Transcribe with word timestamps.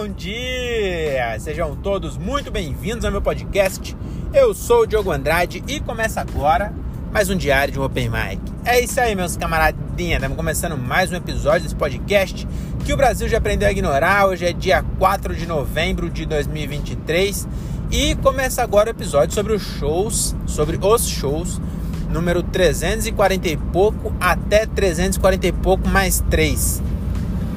Bom 0.00 0.10
dia! 0.10 1.36
Sejam 1.40 1.74
todos 1.74 2.16
muito 2.16 2.52
bem-vindos 2.52 3.04
ao 3.04 3.10
meu 3.10 3.20
podcast. 3.20 3.96
Eu 4.32 4.54
sou 4.54 4.82
o 4.82 4.86
Diogo 4.86 5.10
Andrade 5.10 5.60
e 5.66 5.80
começa 5.80 6.20
agora 6.20 6.72
mais 7.12 7.28
um 7.28 7.36
diário 7.36 7.72
de 7.72 7.80
um 7.80 7.82
Open 7.82 8.08
Mic. 8.08 8.40
É 8.64 8.78
isso 8.78 9.00
aí, 9.00 9.16
meus 9.16 9.36
camaradinhas. 9.36 10.18
Estamos 10.18 10.36
começando 10.36 10.78
mais 10.78 11.10
um 11.10 11.16
episódio 11.16 11.62
desse 11.62 11.74
podcast 11.74 12.46
que 12.84 12.92
o 12.92 12.96
Brasil 12.96 13.28
já 13.28 13.38
aprendeu 13.38 13.66
a 13.66 13.72
ignorar. 13.72 14.28
Hoje 14.28 14.46
é 14.46 14.52
dia 14.52 14.84
4 15.00 15.34
de 15.34 15.46
novembro 15.46 16.08
de 16.08 16.24
2023 16.26 17.48
e 17.90 18.14
começa 18.14 18.62
agora 18.62 18.90
o 18.90 18.92
episódio 18.92 19.34
sobre 19.34 19.52
os 19.52 19.62
shows, 19.62 20.36
sobre 20.46 20.78
os 20.80 21.08
shows 21.08 21.60
número 22.08 22.44
340 22.44 23.48
e 23.48 23.56
pouco 23.56 24.14
até 24.20 24.64
340 24.64 25.48
e 25.48 25.52
pouco 25.52 25.88
mais 25.88 26.22
3. 26.30 26.84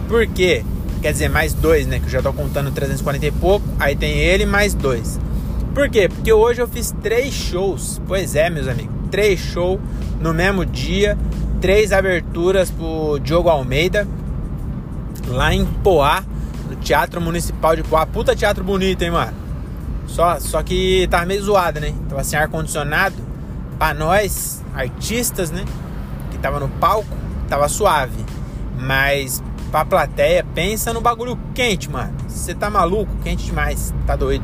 Por 0.08 0.26
quê? 0.26 0.66
Quer 1.02 1.14
dizer, 1.14 1.30
mais 1.30 1.54
dois, 1.54 1.88
né? 1.88 2.00
Que 2.00 2.06
eu 2.06 2.10
já 2.10 2.22
tô 2.22 2.32
contando 2.32 2.72
340 2.72 3.26
e 3.26 3.32
pouco. 3.32 3.66
Aí 3.80 3.96
tem 3.96 4.20
ele 4.20 4.46
mais 4.46 4.74
dois. 4.76 5.20
Por 5.74 5.90
quê? 5.90 6.08
Porque 6.08 6.32
hoje 6.32 6.62
eu 6.62 6.68
fiz 6.68 6.94
três 7.02 7.34
shows. 7.34 8.00
Pois 8.08 8.36
é, 8.36 8.50
meus 8.50 8.68
amigos. 8.68 8.94
Três 9.10 9.40
shows 9.40 9.80
no 10.20 10.34
mesmo 10.34 10.66
dia. 10.66 11.18
Três 11.60 11.92
aberturas 11.92 12.70
pro 12.70 13.20
Diogo 13.20 13.50
Almeida. 13.50 14.08
Lá 15.28 15.54
em 15.54 15.66
Poá. 15.66 16.24
No 16.70 16.76
Teatro 16.76 17.20
Municipal 17.20 17.76
de 17.76 17.84
Poá. 17.84 18.06
Puta 18.06 18.36
teatro 18.36 18.64
bonito, 18.64 19.02
hein, 19.02 19.12
mano? 19.12 19.34
Só, 20.06 20.40
só 20.40 20.62
que 20.62 21.08
tava 21.10 21.26
meio 21.26 21.42
zoado, 21.42 21.80
né? 21.80 21.94
Tava 22.10 22.24
sem 22.24 22.38
ar-condicionado. 22.38 23.16
Pra 23.80 23.94
nós, 23.94 24.64
artistas, 24.76 25.50
né? 25.50 25.66
Que 26.30 26.38
tava 26.38 26.60
no 26.60 26.68
palco, 26.68 27.10
tava 27.48 27.68
suave. 27.68 28.24
Mas 28.78 29.42
pra 29.72 29.86
plateia, 29.86 30.46
pensa 30.54 30.92
no 30.92 31.00
bagulho 31.00 31.40
quente, 31.56 31.90
mano. 31.90 32.14
Você 32.28 32.54
tá 32.54 32.70
maluco? 32.70 33.12
Quente 33.24 33.46
demais, 33.46 33.94
tá 34.06 34.16
doido. 34.16 34.44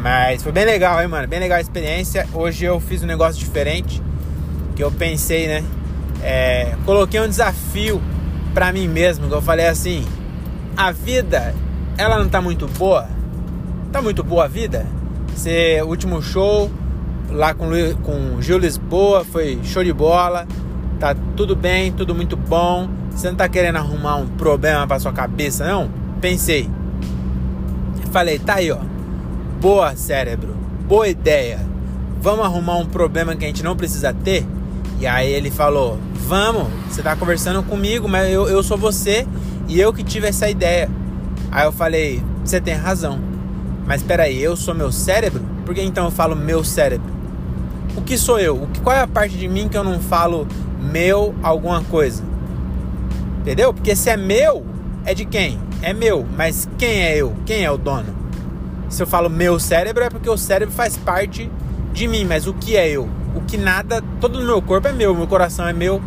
Mas 0.00 0.42
foi 0.42 0.52
bem 0.52 0.64
legal, 0.64 1.00
hein, 1.02 1.08
mano? 1.08 1.26
Bem 1.26 1.40
legal 1.40 1.58
a 1.58 1.60
experiência. 1.60 2.28
Hoje 2.32 2.64
eu 2.64 2.78
fiz 2.78 3.02
um 3.02 3.06
negócio 3.06 3.38
diferente. 3.40 4.00
Que 4.76 4.84
eu 4.84 4.92
pensei, 4.92 5.48
né? 5.48 5.64
É, 6.22 6.74
coloquei 6.84 7.20
um 7.20 7.28
desafio 7.28 8.00
pra 8.52 8.72
mim 8.72 8.86
mesmo. 8.86 9.28
Que 9.28 9.34
eu 9.34 9.42
falei 9.42 9.66
assim: 9.66 10.06
a 10.76 10.92
vida, 10.92 11.54
ela 11.98 12.18
não 12.18 12.28
tá 12.28 12.40
muito 12.40 12.68
boa? 12.68 13.08
Tá 13.90 14.00
muito 14.00 14.22
boa 14.22 14.44
a 14.44 14.48
vida? 14.48 14.86
Você, 15.34 15.82
último 15.82 16.22
show 16.22 16.70
lá 17.30 17.54
com, 17.54 17.66
com 18.02 18.40
Gil 18.40 18.58
Lisboa 18.58 19.24
foi 19.24 19.58
show 19.64 19.82
de 19.82 19.92
bola. 19.92 20.46
Tá 21.04 21.14
tudo 21.36 21.54
bem, 21.54 21.92
tudo 21.92 22.14
muito 22.14 22.34
bom 22.34 22.88
você 23.10 23.28
não 23.28 23.36
tá 23.36 23.46
querendo 23.46 23.76
arrumar 23.76 24.16
um 24.16 24.26
problema 24.26 24.86
pra 24.86 24.98
sua 24.98 25.12
cabeça, 25.12 25.66
não? 25.66 25.90
Pensei. 26.18 26.70
Falei, 28.10 28.38
tá 28.38 28.54
aí, 28.54 28.72
ó. 28.72 28.78
Boa, 29.60 29.94
cérebro. 29.96 30.56
Boa 30.88 31.06
ideia. 31.06 31.60
Vamos 32.22 32.46
arrumar 32.46 32.76
um 32.78 32.86
problema 32.86 33.36
que 33.36 33.44
a 33.44 33.48
gente 33.48 33.62
não 33.62 33.76
precisa 33.76 34.14
ter? 34.14 34.46
E 34.98 35.06
aí 35.06 35.30
ele 35.30 35.50
falou: 35.50 35.98
Vamos, 36.26 36.68
você 36.88 37.02
tá 37.02 37.14
conversando 37.14 37.62
comigo, 37.62 38.08
mas 38.08 38.32
eu, 38.32 38.48
eu 38.48 38.62
sou 38.62 38.78
você 38.78 39.26
e 39.68 39.78
eu 39.78 39.92
que 39.92 40.02
tive 40.02 40.28
essa 40.28 40.48
ideia. 40.48 40.88
Aí 41.52 41.66
eu 41.66 41.72
falei: 41.72 42.22
Você 42.42 42.62
tem 42.62 42.72
razão. 42.72 43.20
Mas 43.86 44.02
peraí, 44.02 44.42
eu 44.42 44.56
sou 44.56 44.74
meu 44.74 44.90
cérebro? 44.90 45.42
Por 45.66 45.74
que 45.74 45.82
então 45.82 46.06
eu 46.06 46.10
falo 46.10 46.34
meu 46.34 46.64
cérebro? 46.64 47.12
O 47.94 48.00
que 48.00 48.16
sou 48.16 48.40
eu? 48.40 48.62
O 48.62 48.66
que, 48.68 48.80
qual 48.80 48.96
é 48.96 49.02
a 49.02 49.06
parte 49.06 49.36
de 49.36 49.46
mim 49.46 49.68
que 49.68 49.76
eu 49.76 49.84
não 49.84 50.00
falo 50.00 50.48
meu 50.84 51.34
alguma 51.42 51.82
coisa? 51.84 52.22
Entendeu? 53.40 53.74
Porque 53.74 53.94
se 53.96 54.08
é 54.08 54.16
meu, 54.16 54.64
é 55.04 55.14
de 55.14 55.24
quem? 55.24 55.58
É 55.82 55.92
meu. 55.92 56.26
Mas 56.36 56.68
quem 56.78 57.02
é 57.02 57.16
eu? 57.16 57.34
Quem 57.44 57.64
é 57.64 57.70
o 57.70 57.76
dono? 57.76 58.14
Se 58.88 59.02
eu 59.02 59.06
falo 59.06 59.28
meu 59.28 59.58
cérebro, 59.58 60.04
é 60.04 60.10
porque 60.10 60.30
o 60.30 60.36
cérebro 60.36 60.74
faz 60.74 60.96
parte 60.96 61.50
de 61.92 62.08
mim. 62.08 62.24
Mas 62.24 62.46
o 62.46 62.54
que 62.54 62.76
é 62.76 62.88
eu? 62.88 63.08
O 63.34 63.40
que 63.40 63.56
nada, 63.56 64.02
todo 64.20 64.38
o 64.38 64.44
meu 64.44 64.62
corpo 64.62 64.88
é 64.88 64.92
meu, 64.92 65.14
meu 65.14 65.26
coração 65.26 65.66
é 65.66 65.72
meu. 65.72 66.00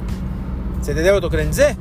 Você 0.81 0.91
entendeu 0.91 1.11
o 1.11 1.19
que 1.19 1.25
eu 1.25 1.29
tô 1.29 1.29
querendo 1.29 1.49
dizer? 1.49 1.77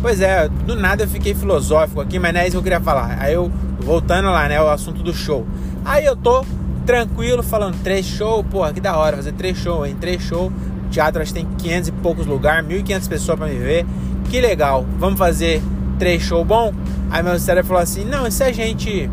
Pois 0.00 0.20
é, 0.20 0.48
do 0.48 0.76
nada 0.76 1.04
eu 1.04 1.08
fiquei 1.08 1.34
filosófico 1.34 2.00
aqui, 2.00 2.18
mas 2.18 2.32
não 2.32 2.40
é 2.40 2.44
isso 2.44 2.52
que 2.52 2.58
eu 2.58 2.62
queria 2.62 2.80
falar. 2.80 3.16
Aí 3.20 3.34
eu, 3.34 3.50
voltando 3.80 4.30
lá, 4.30 4.48
né, 4.48 4.60
o 4.60 4.68
assunto 4.68 5.02
do 5.02 5.12
show. 5.12 5.46
Aí 5.84 6.04
eu 6.04 6.16
tô 6.16 6.44
tranquilo 6.86 7.42
falando, 7.42 7.82
três 7.82 8.06
show, 8.06 8.42
porra, 8.44 8.72
que 8.72 8.80
da 8.80 8.96
hora, 8.96 9.16
fazer 9.16 9.32
três 9.32 9.58
show, 9.58 9.84
hein? 9.84 9.96
Três 10.00 10.22
show. 10.22 10.52
Teatro 10.88 11.22
acho 11.22 11.32
que 11.32 11.40
tem 11.40 11.48
500 11.58 11.88
e 11.88 11.92
poucos 11.92 12.26
lugares, 12.26 12.68
1.500 12.68 13.08
pessoas 13.08 13.38
para 13.38 13.48
me 13.48 13.56
ver 13.56 13.86
que 14.28 14.40
legal, 14.40 14.84
vamos 14.98 15.18
fazer 15.18 15.62
três 15.98 16.22
shows 16.22 16.46
bom? 16.46 16.72
Aí 17.10 17.22
meu 17.22 17.38
cérebro 17.38 17.68
falou 17.68 17.82
assim, 17.82 18.04
não, 18.04 18.26
e 18.26 18.32
se 18.32 18.42
a 18.42 18.52
gente 18.52 19.10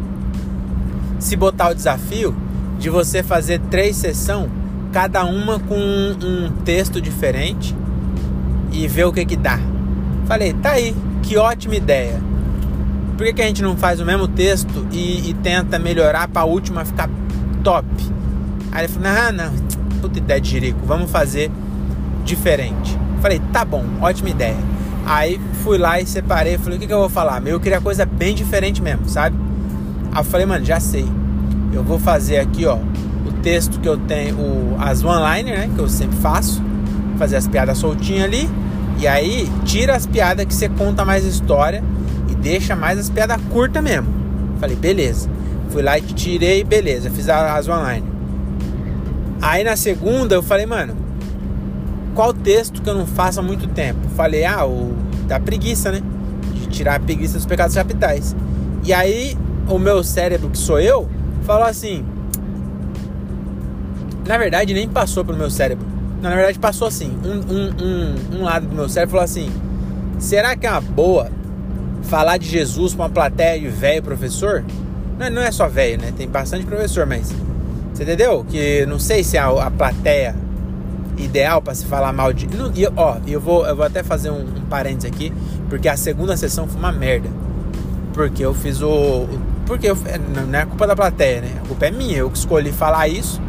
se 1.19 1.35
botar 1.35 1.69
o 1.69 1.75
desafio 1.75 2.35
de 2.77 2.89
você 2.89 3.23
fazer 3.23 3.59
três 3.71 3.95
sessões, 3.95 4.49
cada 4.91 5.25
uma 5.25 5.59
com 5.59 5.75
um 5.77 6.51
texto 6.63 7.01
diferente 7.01 7.75
e 8.71 8.87
ver 8.87 9.05
o 9.05 9.13
que 9.13 9.25
que 9.25 9.35
dá. 9.35 9.59
Falei, 10.25 10.53
tá 10.53 10.71
aí, 10.71 10.95
que 11.23 11.37
ótima 11.37 11.75
ideia. 11.75 12.19
Por 13.17 13.25
que, 13.25 13.33
que 13.33 13.41
a 13.41 13.47
gente 13.47 13.61
não 13.61 13.77
faz 13.77 14.01
o 14.01 14.05
mesmo 14.05 14.27
texto 14.27 14.85
e, 14.91 15.29
e 15.29 15.33
tenta 15.35 15.79
melhorar 15.79 16.27
para 16.27 16.41
a 16.41 16.45
última 16.45 16.83
ficar 16.83 17.09
top? 17.63 17.87
Aí 18.71 18.83
ele 18.83 18.93
falou, 18.93 19.09
não, 19.09 19.45
não, 19.45 19.53
puta 20.01 20.19
ideia 20.19 20.41
de 20.41 20.49
jirico, 20.49 20.79
vamos 20.85 21.09
fazer 21.09 21.49
diferente. 22.25 22.97
Falei, 23.21 23.39
tá 23.53 23.63
bom, 23.63 23.85
ótima 24.01 24.29
ideia. 24.29 24.57
Aí 25.05 25.39
fui 25.63 25.77
lá 25.77 26.01
e 26.01 26.05
separei, 26.05 26.57
falei, 26.57 26.77
o 26.77 26.81
que, 26.81 26.87
que 26.87 26.93
eu 26.93 26.99
vou 26.99 27.09
falar? 27.09 27.41
Eu 27.45 27.59
queria 27.59 27.79
coisa 27.79 28.05
bem 28.05 28.35
diferente 28.35 28.81
mesmo, 28.81 29.07
sabe? 29.07 29.37
Aí 30.11 30.19
eu 30.19 30.23
falei, 30.23 30.45
mano, 30.45 30.65
já 30.65 30.79
sei. 30.79 31.07
Eu 31.71 31.83
vou 31.83 31.99
fazer 31.99 32.39
aqui, 32.39 32.65
ó, 32.65 32.75
o 32.75 33.31
texto 33.43 33.79
que 33.79 33.87
eu 33.87 33.97
tenho, 33.97 34.35
o, 34.35 34.75
as 34.79 35.03
one-liner, 35.03 35.59
né? 35.59 35.69
Que 35.73 35.79
eu 35.79 35.87
sempre 35.87 36.17
faço. 36.17 36.61
Fazer 37.17 37.37
as 37.37 37.47
piadas 37.47 37.77
soltinhas 37.77 38.25
ali. 38.25 38.49
E 38.99 39.07
aí, 39.07 39.49
tira 39.63 39.95
as 39.95 40.07
piadas 40.07 40.45
que 40.45 40.53
você 40.53 40.67
conta 40.67 41.05
mais 41.05 41.23
história 41.23 41.83
e 42.29 42.35
deixa 42.35 42.75
mais 42.75 42.97
as 42.97 43.09
piadas 43.09 43.39
curtas 43.51 43.83
mesmo. 43.83 44.07
Falei, 44.59 44.75
beleza. 44.75 45.29
Fui 45.69 45.83
lá 45.83 45.97
e 45.99 46.01
tirei, 46.01 46.63
beleza. 46.63 47.11
Fiz 47.11 47.29
as 47.29 47.67
one-liner. 47.67 48.15
Aí 49.41 49.63
na 49.63 49.75
segunda 49.75 50.33
eu 50.33 50.41
falei, 50.41 50.65
mano, 50.65 51.04
qual 52.15 52.33
texto 52.33 52.81
que 52.81 52.89
eu 52.89 52.95
não 52.95 53.05
faço 53.05 53.41
há 53.41 53.43
muito 53.43 53.67
tempo? 53.67 53.99
Falei, 54.15 54.45
ah, 54.45 54.65
o 54.65 54.95
da 55.27 55.39
preguiça, 55.39 55.91
né? 55.91 56.01
De 56.53 56.67
tirar 56.67 56.95
a 56.95 56.99
preguiça 56.99 57.33
dos 57.33 57.45
pecados 57.45 57.75
capitais. 57.75 58.35
E 58.83 58.93
aí, 58.93 59.37
o 59.67 59.77
meu 59.77 60.03
cérebro, 60.03 60.49
que 60.49 60.57
sou 60.57 60.79
eu, 60.79 61.07
falou 61.43 61.67
assim. 61.67 62.05
Na 64.25 64.37
verdade, 64.37 64.73
nem 64.73 64.87
passou 64.87 65.25
pro 65.25 65.35
meu 65.35 65.49
cérebro. 65.49 65.85
Na 66.21 66.33
verdade, 66.33 66.57
passou 66.57 66.87
assim. 66.87 67.11
Um, 67.23 67.53
um, 67.53 68.35
um, 68.35 68.39
um 68.39 68.43
lado 68.43 68.65
do 68.65 68.75
meu 68.75 68.87
cérebro 68.87 69.11
falou 69.11 69.25
assim: 69.25 69.51
será 70.17 70.55
que 70.55 70.65
é 70.65 70.71
uma 70.71 70.81
boa 70.81 71.29
falar 72.03 72.37
de 72.37 72.47
Jesus 72.47 72.93
pra 72.93 73.05
uma 73.05 73.09
plateia 73.09 73.59
de 73.59 73.67
velho 73.67 74.01
professor? 74.01 74.63
Não, 75.19 75.29
não 75.29 75.41
é 75.41 75.51
só 75.51 75.67
velho, 75.67 76.01
né? 76.01 76.13
Tem 76.15 76.27
bastante 76.27 76.65
professor, 76.65 77.05
mas. 77.05 77.33
Você 77.93 78.03
entendeu? 78.03 78.45
Que 78.49 78.85
não 78.85 78.99
sei 78.99 79.23
se 79.23 79.37
a, 79.37 79.47
a 79.47 79.71
plateia 79.71 80.35
ideal 81.17 81.61
para 81.61 81.73
se 81.75 81.85
falar 81.85 82.11
mal 82.13 82.33
de. 82.33 82.47
E, 82.75 82.87
ó, 82.95 83.17
eu 83.25 83.39
vou, 83.39 83.65
eu 83.65 83.75
vou 83.75 83.85
até 83.85 84.03
fazer 84.03 84.29
um, 84.29 84.41
um 84.41 84.65
parênteses 84.69 85.11
aqui, 85.11 85.31
porque 85.69 85.87
a 85.87 85.97
segunda 85.97 86.35
sessão 86.35 86.67
foi 86.67 86.79
uma 86.79 86.91
merda. 86.91 87.29
Porque 88.13 88.43
eu 88.43 88.53
fiz 88.53 88.81
o. 88.81 89.27
Porque 89.65 89.89
eu, 89.89 89.97
é, 90.05 90.17
não 90.17 90.59
é 90.59 90.65
culpa 90.65 90.87
da 90.87 90.95
plateia, 90.95 91.41
né? 91.41 91.59
A 91.63 91.67
culpa 91.67 91.85
é 91.87 91.91
minha. 91.91 92.17
Eu 92.17 92.31
escolhi 92.33 92.71
falar 92.71 93.07
isso 93.07 93.41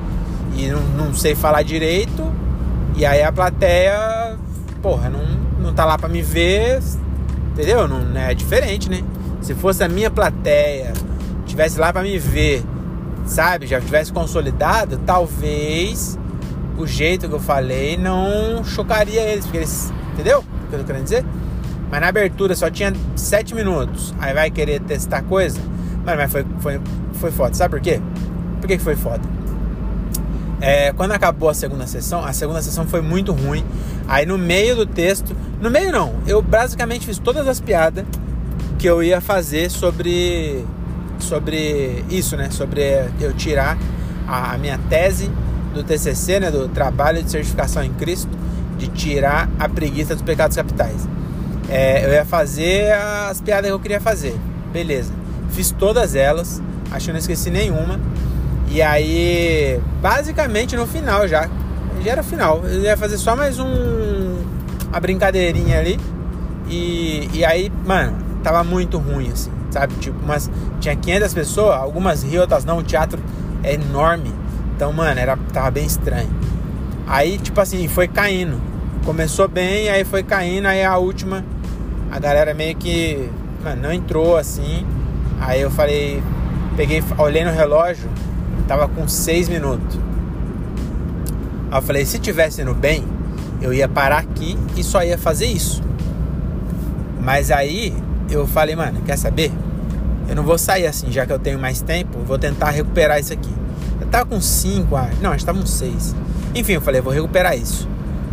e 0.56 0.68
não, 0.68 0.80
não 0.80 1.14
sei 1.14 1.34
falar 1.34 1.62
direito. 1.62 2.32
E 2.96 3.04
aí 3.04 3.22
a 3.22 3.30
plateia, 3.30 4.36
porra, 4.82 5.10
não, 5.10 5.24
não 5.60 5.74
tá 5.74 5.84
lá 5.84 5.98
para 5.98 6.08
me 6.08 6.22
ver. 6.22 6.80
Entendeu? 7.52 7.86
Não, 7.86 8.18
é 8.20 8.34
diferente, 8.34 8.90
né? 8.90 9.02
Se 9.40 9.54
fosse 9.54 9.82
a 9.84 9.88
minha 9.88 10.10
plateia, 10.10 10.92
tivesse 11.46 11.78
lá 11.78 11.92
para 11.92 12.02
me 12.02 12.18
ver, 12.18 12.62
sabe? 13.24 13.66
Já 13.66 13.80
tivesse 13.80 14.12
consolidado, 14.12 14.98
talvez 15.06 16.18
o 16.76 16.86
jeito 16.86 17.28
que 17.28 17.34
eu 17.34 17.40
falei 17.40 17.96
não 17.96 18.62
chocaria 18.64 19.22
eles, 19.22 19.44
porque 19.44 19.58
eles. 19.58 19.92
Entendeu 20.12 20.40
o 20.40 20.68
que 20.68 20.74
eu 20.74 20.78
tô 20.80 20.84
querendo 20.84 21.04
dizer? 21.04 21.24
Mas 21.90 22.00
na 22.00 22.08
abertura 22.08 22.54
só 22.54 22.70
tinha 22.70 22.92
7 23.14 23.54
minutos. 23.54 24.14
Aí 24.18 24.34
vai 24.34 24.50
querer 24.50 24.80
testar 24.80 25.22
coisa. 25.22 25.60
Mano, 26.04 26.18
mas 26.18 26.30
foi, 26.30 26.46
foi, 26.60 26.80
foi 27.14 27.30
foda. 27.30 27.54
Sabe 27.54 27.76
por 27.76 27.80
quê? 27.80 28.00
Por 28.60 28.66
que, 28.66 28.78
foi 28.78 28.96
foda? 28.96 29.22
É, 30.60 30.92
quando 30.92 31.12
acabou 31.12 31.48
a 31.48 31.54
segunda 31.54 31.86
sessão, 31.86 32.24
a 32.24 32.32
segunda 32.32 32.62
sessão 32.62 32.86
foi 32.86 33.00
muito 33.00 33.32
ruim. 33.32 33.64
Aí 34.08 34.26
no 34.26 34.38
meio 34.38 34.74
do 34.74 34.86
texto. 34.86 35.36
No 35.60 35.70
meio 35.70 35.92
não, 35.92 36.14
eu 36.26 36.42
basicamente 36.42 37.06
fiz 37.06 37.18
todas 37.18 37.46
as 37.48 37.60
piadas 37.60 38.04
que 38.78 38.86
eu 38.86 39.02
ia 39.02 39.20
fazer 39.20 39.70
sobre. 39.70 40.64
Sobre 41.18 42.04
isso, 42.10 42.36
né? 42.36 42.50
Sobre 42.50 43.08
eu 43.20 43.32
tirar 43.32 43.78
a, 44.28 44.52
a 44.52 44.58
minha 44.58 44.78
tese 44.90 45.30
do 45.76 45.84
TCC, 45.84 46.40
né, 46.40 46.50
do 46.50 46.68
Trabalho 46.68 47.22
de 47.22 47.30
Certificação 47.30 47.84
em 47.84 47.92
Cristo, 47.92 48.30
de 48.78 48.88
tirar 48.88 49.48
a 49.58 49.68
preguiça 49.68 50.14
dos 50.14 50.22
pecados 50.22 50.56
capitais. 50.56 51.08
É, 51.68 52.04
eu 52.04 52.12
ia 52.12 52.24
fazer 52.24 52.92
as 52.92 53.40
piadas 53.40 53.66
que 53.66 53.72
eu 53.72 53.80
queria 53.80 54.00
fazer, 54.00 54.36
beleza. 54.72 55.12
Fiz 55.50 55.70
todas 55.70 56.14
elas, 56.14 56.62
acho 56.90 57.06
que 57.06 57.12
não 57.12 57.18
esqueci 57.18 57.50
nenhuma. 57.50 58.00
E 58.68 58.82
aí, 58.82 59.80
basicamente 60.02 60.76
no 60.76 60.86
final 60.86 61.26
já, 61.28 61.48
já 62.02 62.10
era 62.12 62.22
final. 62.22 62.62
Eu 62.64 62.80
ia 62.80 62.96
fazer 62.96 63.16
só 63.16 63.36
mais 63.36 63.58
um 63.58 64.36
uma 64.96 65.00
brincadeirinha 65.00 65.78
ali. 65.78 66.00
E, 66.68 67.28
e 67.32 67.44
aí, 67.44 67.70
mano, 67.84 68.16
tava 68.42 68.64
muito 68.64 68.98
ruim 68.98 69.30
assim, 69.30 69.50
sabe? 69.70 69.94
Tipo, 69.96 70.18
mas 70.26 70.50
tinha 70.80 70.96
500 70.96 71.34
pessoas, 71.34 71.76
algumas 71.76 72.22
riam, 72.22 72.42
outras 72.42 72.64
não. 72.64 72.78
O 72.78 72.82
teatro 72.82 73.20
é 73.62 73.74
enorme. 73.74 74.32
Então, 74.76 74.92
mano, 74.92 75.18
era 75.18 75.38
tava 75.52 75.70
bem 75.70 75.86
estranho. 75.86 76.28
Aí, 77.06 77.38
tipo 77.38 77.58
assim, 77.58 77.88
foi 77.88 78.06
caindo. 78.06 78.60
Começou 79.06 79.48
bem, 79.48 79.88
aí 79.88 80.04
foi 80.04 80.22
caindo, 80.22 80.66
aí 80.66 80.84
a 80.84 80.98
última 80.98 81.42
a 82.10 82.18
galera 82.18 82.54
meio 82.54 82.76
que 82.76 83.28
mano, 83.64 83.82
não 83.82 83.92
entrou 83.92 84.36
assim. 84.36 84.86
Aí 85.40 85.60
eu 85.60 85.70
falei, 85.70 86.22
peguei, 86.76 87.02
olhei 87.18 87.44
no 87.44 87.50
relógio, 87.50 88.08
tava 88.68 88.86
com 88.88 89.08
seis 89.08 89.48
minutos. 89.48 89.98
Aí 91.70 91.78
eu 91.78 91.82
falei, 91.82 92.04
se 92.04 92.18
tivesse 92.18 92.62
indo 92.62 92.74
bem, 92.74 93.04
eu 93.60 93.72
ia 93.72 93.88
parar 93.88 94.18
aqui 94.18 94.56
e 94.76 94.84
só 94.84 95.02
ia 95.02 95.18
fazer 95.18 95.46
isso. 95.46 95.82
Mas 97.20 97.50
aí 97.50 97.94
eu 98.30 98.46
falei, 98.46 98.76
mano, 98.76 99.00
quer 99.02 99.16
saber? 99.16 99.50
Eu 100.28 100.34
não 100.34 100.42
vou 100.42 100.58
sair 100.58 100.86
assim, 100.86 101.10
já 101.10 101.24
que 101.24 101.32
eu 101.32 101.38
tenho 101.38 101.58
mais 101.58 101.80
tempo, 101.80 102.18
vou 102.26 102.38
tentar 102.38 102.70
recuperar 102.70 103.18
isso 103.18 103.32
aqui. 103.32 103.50
Tava 104.10 104.26
com 104.26 104.40
cinco, 104.40 104.96
ah, 104.96 105.10
não, 105.20 105.34
estava 105.34 105.58
com 105.58 105.66
seis. 105.66 106.14
Enfim, 106.54 106.72
eu 106.72 106.80
falei, 106.80 107.00
vou 107.00 107.12
recuperar 107.12 107.56
isso. 107.56 107.88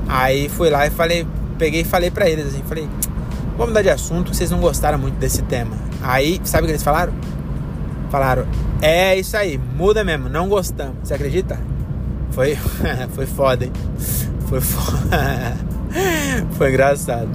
Aí 0.08 0.50
fui 0.50 0.70
lá 0.70 0.86
e 0.86 0.90
falei, 0.90 1.28
peguei 1.58 1.82
e 1.82 1.84
falei 1.84 2.12
para 2.12 2.30
eles 2.30 2.48
assim, 2.48 2.64
falei, 2.68 2.88
vamos 3.52 3.68
mudar 3.68 3.82
de 3.82 3.90
assunto, 3.90 4.34
vocês 4.34 4.52
não 4.52 4.60
gostaram 4.60 4.98
muito 4.98 5.16
desse 5.16 5.42
tema. 5.44 5.76
Aí, 6.02 6.40
sabe 6.44 6.64
o 6.64 6.66
que 6.66 6.72
eles 6.72 6.84
falaram? 6.84 7.14
Falaram, 8.10 8.46
é 8.82 9.18
isso 9.18 9.36
aí, 9.36 9.58
muda 9.58 10.04
mesmo, 10.04 10.30
não 10.30 10.48
gostamos. 10.48 10.96
Você 11.04 11.14
acredita? 11.14 11.60
Foi, 12.32 12.56
foi 13.14 13.26
foda, 13.26 13.66
hein? 13.66 13.72
Foi 14.48 14.62
foda. 14.62 15.58
foi 16.58 16.70
engraçado. 16.70 17.30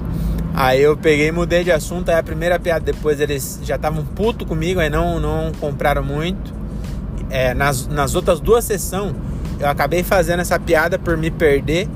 Aí 0.53 0.81
eu 0.81 0.97
peguei 0.97 1.31
mudei 1.31 1.63
de 1.63 1.71
assunto. 1.71 2.09
Aí 2.09 2.15
a 2.15 2.23
primeira 2.23 2.59
piada, 2.59 2.83
depois 2.83 3.19
eles 3.19 3.59
já 3.63 3.75
estavam 3.75 4.03
puto 4.03 4.45
comigo, 4.45 4.79
aí 4.79 4.89
não, 4.89 5.19
não 5.19 5.51
compraram 5.59 6.03
muito. 6.03 6.53
É, 7.29 7.53
nas, 7.53 7.87
nas 7.87 8.15
outras 8.15 8.39
duas 8.39 8.65
sessões, 8.65 9.13
eu 9.59 9.67
acabei 9.67 10.03
fazendo 10.03 10.39
essa 10.39 10.59
piada 10.59 10.97
por 10.97 11.17
me 11.17 11.29
perder 11.29 11.87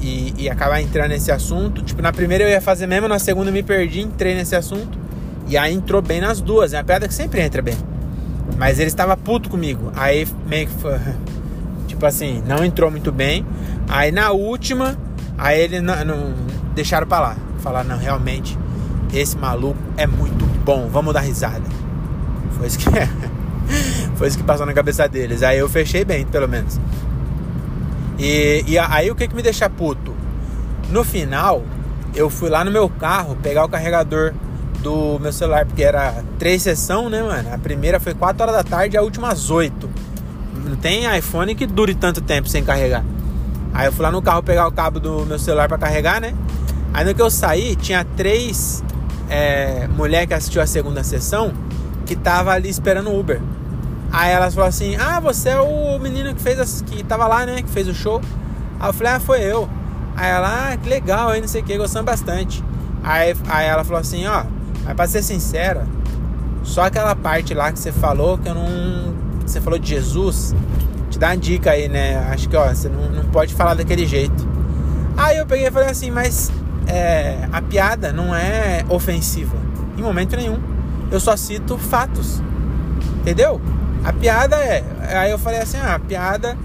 e, 0.00 0.34
e 0.36 0.50
acabar 0.50 0.80
entrando 0.80 1.08
nesse 1.08 1.30
assunto. 1.32 1.82
Tipo, 1.82 2.02
na 2.02 2.12
primeira 2.12 2.44
eu 2.44 2.50
ia 2.50 2.60
fazer 2.60 2.86
mesmo, 2.86 3.08
na 3.08 3.18
segunda 3.18 3.50
eu 3.50 3.54
me 3.54 3.62
perdi, 3.62 4.00
entrei 4.00 4.34
nesse 4.34 4.54
assunto. 4.54 4.98
E 5.48 5.56
aí 5.56 5.72
entrou 5.72 6.02
bem 6.02 6.20
nas 6.20 6.40
duas. 6.40 6.72
É 6.72 6.78
uma 6.78 6.84
piada 6.84 7.06
que 7.06 7.14
sempre 7.14 7.40
entra 7.40 7.62
bem. 7.62 7.76
Mas 8.58 8.78
ele 8.78 8.88
estava 8.88 9.16
puto 9.16 9.48
comigo. 9.48 9.92
Aí 9.94 10.26
meio 10.46 10.66
que 10.66 10.74
foi. 10.74 10.98
Tipo 11.86 12.04
assim, 12.04 12.42
não 12.46 12.64
entrou 12.64 12.90
muito 12.90 13.12
bem. 13.12 13.46
Aí 13.88 14.10
na 14.10 14.32
última, 14.32 14.98
aí 15.38 15.60
ele 15.60 15.80
não, 15.80 16.04
não 16.04 16.34
deixaram 16.74 17.06
pra 17.06 17.20
lá. 17.20 17.36
Falaram, 17.60 17.90
não, 17.90 17.98
realmente, 17.98 18.58
esse 19.12 19.36
maluco 19.36 19.78
é 19.96 20.06
muito 20.06 20.44
bom, 20.64 20.88
vamos 20.88 21.14
dar 21.14 21.20
risada. 21.20 21.64
Foi 22.52 22.66
isso 22.66 22.78
que, 22.78 22.86
foi 24.16 24.28
isso 24.28 24.38
que 24.38 24.44
passou 24.44 24.66
na 24.66 24.72
cabeça 24.72 25.08
deles. 25.08 25.42
Aí 25.42 25.58
eu 25.58 25.68
fechei 25.68 26.04
bem, 26.04 26.24
pelo 26.26 26.48
menos. 26.48 26.80
E, 28.18 28.64
e 28.66 28.78
aí 28.78 29.10
o 29.10 29.14
que, 29.14 29.28
que 29.28 29.34
me 29.34 29.42
deixa 29.42 29.68
puto? 29.68 30.14
No 30.90 31.04
final, 31.04 31.62
eu 32.14 32.30
fui 32.30 32.48
lá 32.48 32.64
no 32.64 32.70
meu 32.70 32.88
carro 32.88 33.36
pegar 33.42 33.64
o 33.64 33.68
carregador 33.68 34.32
do 34.82 35.18
meu 35.18 35.32
celular, 35.32 35.66
porque 35.66 35.82
era 35.82 36.22
três 36.38 36.62
sessões, 36.62 37.10
né, 37.10 37.22
mano? 37.22 37.52
A 37.52 37.58
primeira 37.58 37.98
foi 38.00 38.14
4 38.14 38.42
horas 38.42 38.54
da 38.56 38.64
tarde, 38.64 38.96
a 38.96 39.02
última 39.02 39.28
às 39.28 39.50
8. 39.50 39.90
Não 40.64 40.76
tem 40.76 41.04
iPhone 41.16 41.54
que 41.54 41.66
dure 41.66 41.94
tanto 41.94 42.20
tempo 42.20 42.48
sem 42.48 42.64
carregar. 42.64 43.04
Aí 43.74 43.86
eu 43.86 43.92
fui 43.92 44.02
lá 44.02 44.10
no 44.10 44.22
carro 44.22 44.42
pegar 44.42 44.66
o 44.66 44.72
cabo 44.72 44.98
do 44.98 45.26
meu 45.26 45.38
celular 45.38 45.68
para 45.68 45.76
carregar, 45.76 46.20
né? 46.20 46.34
Aí 46.94 47.04
no 47.04 47.14
que 47.14 47.20
eu 47.20 47.30
saí, 47.30 47.76
tinha 47.76 48.04
três 48.16 48.82
é, 49.28 49.86
mulheres 49.88 50.28
que 50.28 50.34
assistiu 50.34 50.62
a 50.62 50.66
segunda 50.66 51.04
sessão 51.04 51.52
que 52.06 52.16
tava 52.16 52.52
ali 52.52 52.70
esperando 52.70 53.10
o 53.10 53.20
Uber. 53.20 53.40
Aí 54.12 54.32
elas 54.32 54.54
falaram 54.54 54.70
assim: 54.70 54.96
Ah, 54.96 55.20
você 55.20 55.50
é 55.50 55.60
o 55.60 55.98
menino 55.98 56.34
que 56.34 56.42
fez 56.42 56.58
as, 56.58 56.82
que 56.82 57.02
tava 57.04 57.26
lá, 57.26 57.44
né? 57.46 57.62
Que 57.62 57.70
fez 57.70 57.88
o 57.88 57.94
show. 57.94 58.20
Aí 58.80 58.88
eu 58.88 58.92
falei: 58.92 59.12
Ah, 59.12 59.20
foi 59.20 59.40
eu. 59.42 59.68
Aí 60.16 60.30
ela, 60.30 60.72
ah, 60.72 60.76
que 60.76 60.88
legal, 60.88 61.28
aí 61.28 61.40
não 61.40 61.48
sei 61.48 61.60
o 61.60 61.64
que, 61.64 61.76
gostando 61.76 62.04
bastante. 62.04 62.64
Aí, 63.02 63.36
aí 63.48 63.66
ela 63.66 63.84
falou 63.84 64.00
assim: 64.00 64.26
Ó, 64.26 64.44
mas 64.84 64.94
pra 64.94 65.06
ser 65.06 65.22
sincera, 65.22 65.86
só 66.62 66.82
aquela 66.82 67.14
parte 67.14 67.54
lá 67.54 67.72
que 67.72 67.78
você 67.78 67.92
falou 67.92 68.38
que 68.38 68.48
eu 68.48 68.54
não. 68.54 69.14
Você 69.46 69.60
falou 69.60 69.78
de 69.78 69.88
Jesus, 69.88 70.54
te 71.10 71.18
dá 71.18 71.28
uma 71.28 71.36
dica 71.36 71.70
aí, 71.70 71.88
né? 71.88 72.18
Acho 72.32 72.48
que, 72.48 72.56
ó, 72.56 72.66
você 72.66 72.88
não, 72.88 73.08
não 73.10 73.24
pode 73.26 73.54
falar 73.54 73.74
daquele 73.74 74.06
jeito. 74.06 74.46
Aí 75.16 75.38
eu 75.38 75.46
peguei 75.46 75.68
e 75.68 75.70
falei 75.70 75.88
assim: 75.88 76.10
Mas 76.10 76.50
é, 76.86 77.48
a 77.52 77.62
piada 77.62 78.12
não 78.12 78.34
é 78.34 78.84
ofensiva, 78.88 79.56
em 79.96 80.02
momento 80.02 80.36
nenhum. 80.36 80.58
Eu 81.10 81.20
só 81.20 81.36
cito 81.36 81.78
fatos, 81.78 82.42
entendeu? 83.20 83.60
A 84.06 84.12
piada 84.12 84.54
é. 84.56 84.84
Aí 85.18 85.32
eu 85.32 85.38
falei 85.38 85.60
assim: 85.60 85.78
ah, 85.78 85.96
a 85.96 85.98
piada 85.98 86.56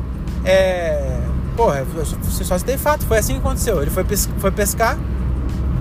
é. 0.46 1.20
Porra, 1.58 1.84
você 1.84 2.44
só 2.44 2.56
citei 2.56 2.78
fato. 2.78 3.04
Foi 3.08 3.18
assim 3.18 3.34
que 3.34 3.40
aconteceu. 3.40 3.82
Ele 3.82 3.90
foi, 3.90 4.06
foi 4.38 4.52
pescar 4.52 4.96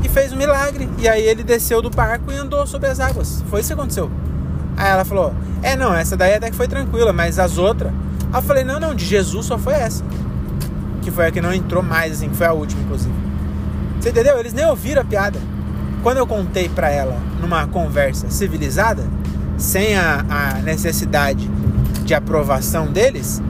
e 0.02 0.08
fez 0.08 0.32
um 0.32 0.36
milagre. 0.36 0.88
E 0.98 1.06
aí 1.06 1.22
ele 1.22 1.44
desceu 1.44 1.82
do 1.82 1.90
barco 1.90 2.32
e 2.32 2.36
andou 2.36 2.66
sobre 2.66 2.88
as 2.88 2.98
águas. 2.98 3.44
Foi 3.50 3.60
isso 3.60 3.68
que 3.68 3.74
aconteceu. 3.74 4.10
Aí 4.74 4.90
ela 4.90 5.04
falou: 5.04 5.34
É, 5.62 5.76
não, 5.76 5.94
essa 5.94 6.16
daí 6.16 6.34
até 6.34 6.50
que 6.50 6.56
foi 6.56 6.66
tranquila, 6.66 7.12
mas 7.12 7.38
as 7.38 7.58
outras. 7.58 7.92
Aí 8.32 8.38
eu 8.38 8.42
falei: 8.42 8.64
Não, 8.64 8.80
não, 8.80 8.94
de 8.94 9.04
Jesus 9.04 9.44
só 9.44 9.58
foi 9.58 9.74
essa. 9.74 10.02
Que 11.02 11.10
foi 11.10 11.26
a 11.26 11.30
que 11.30 11.42
não 11.42 11.52
entrou 11.52 11.82
mais, 11.82 12.14
assim, 12.14 12.30
que 12.30 12.36
foi 12.36 12.46
a 12.46 12.54
última, 12.54 12.80
inclusive. 12.82 13.14
Você 14.00 14.08
entendeu? 14.08 14.38
Eles 14.38 14.54
nem 14.54 14.64
ouviram 14.64 15.02
a 15.02 15.04
piada. 15.04 15.38
Quando 16.02 16.16
eu 16.16 16.26
contei 16.26 16.70
pra 16.70 16.88
ela 16.88 17.18
numa 17.38 17.66
conversa 17.66 18.30
civilizada, 18.30 19.04
sem 19.60 19.94
a, 19.94 20.24
a 20.28 20.54
necessidade 20.62 21.48
de 22.04 22.14
aprovação 22.14 22.86
deles. 22.86 23.42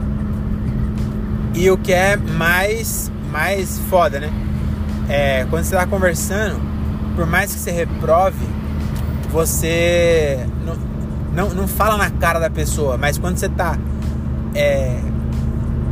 E 1.55 1.69
o 1.71 1.77
que 1.77 1.93
é 1.93 2.15
mais, 2.17 3.11
mais 3.31 3.79
foda, 3.89 4.19
né? 4.19 4.31
É, 5.09 5.45
quando 5.49 5.63
você 5.63 5.75
está 5.75 5.87
conversando, 5.87 6.59
por 7.15 7.25
mais 7.25 7.53
que 7.53 7.59
você 7.59 7.71
reprove, 7.71 8.45
você 9.31 10.45
não, 10.65 10.75
não, 11.33 11.55
não 11.55 11.67
fala 11.67 11.97
na 11.97 12.09
cara 12.09 12.39
da 12.39 12.49
pessoa, 12.49 12.97
mas 12.97 13.17
quando 13.17 13.37
você 13.37 13.47
está 13.47 13.77
é, 14.53 14.99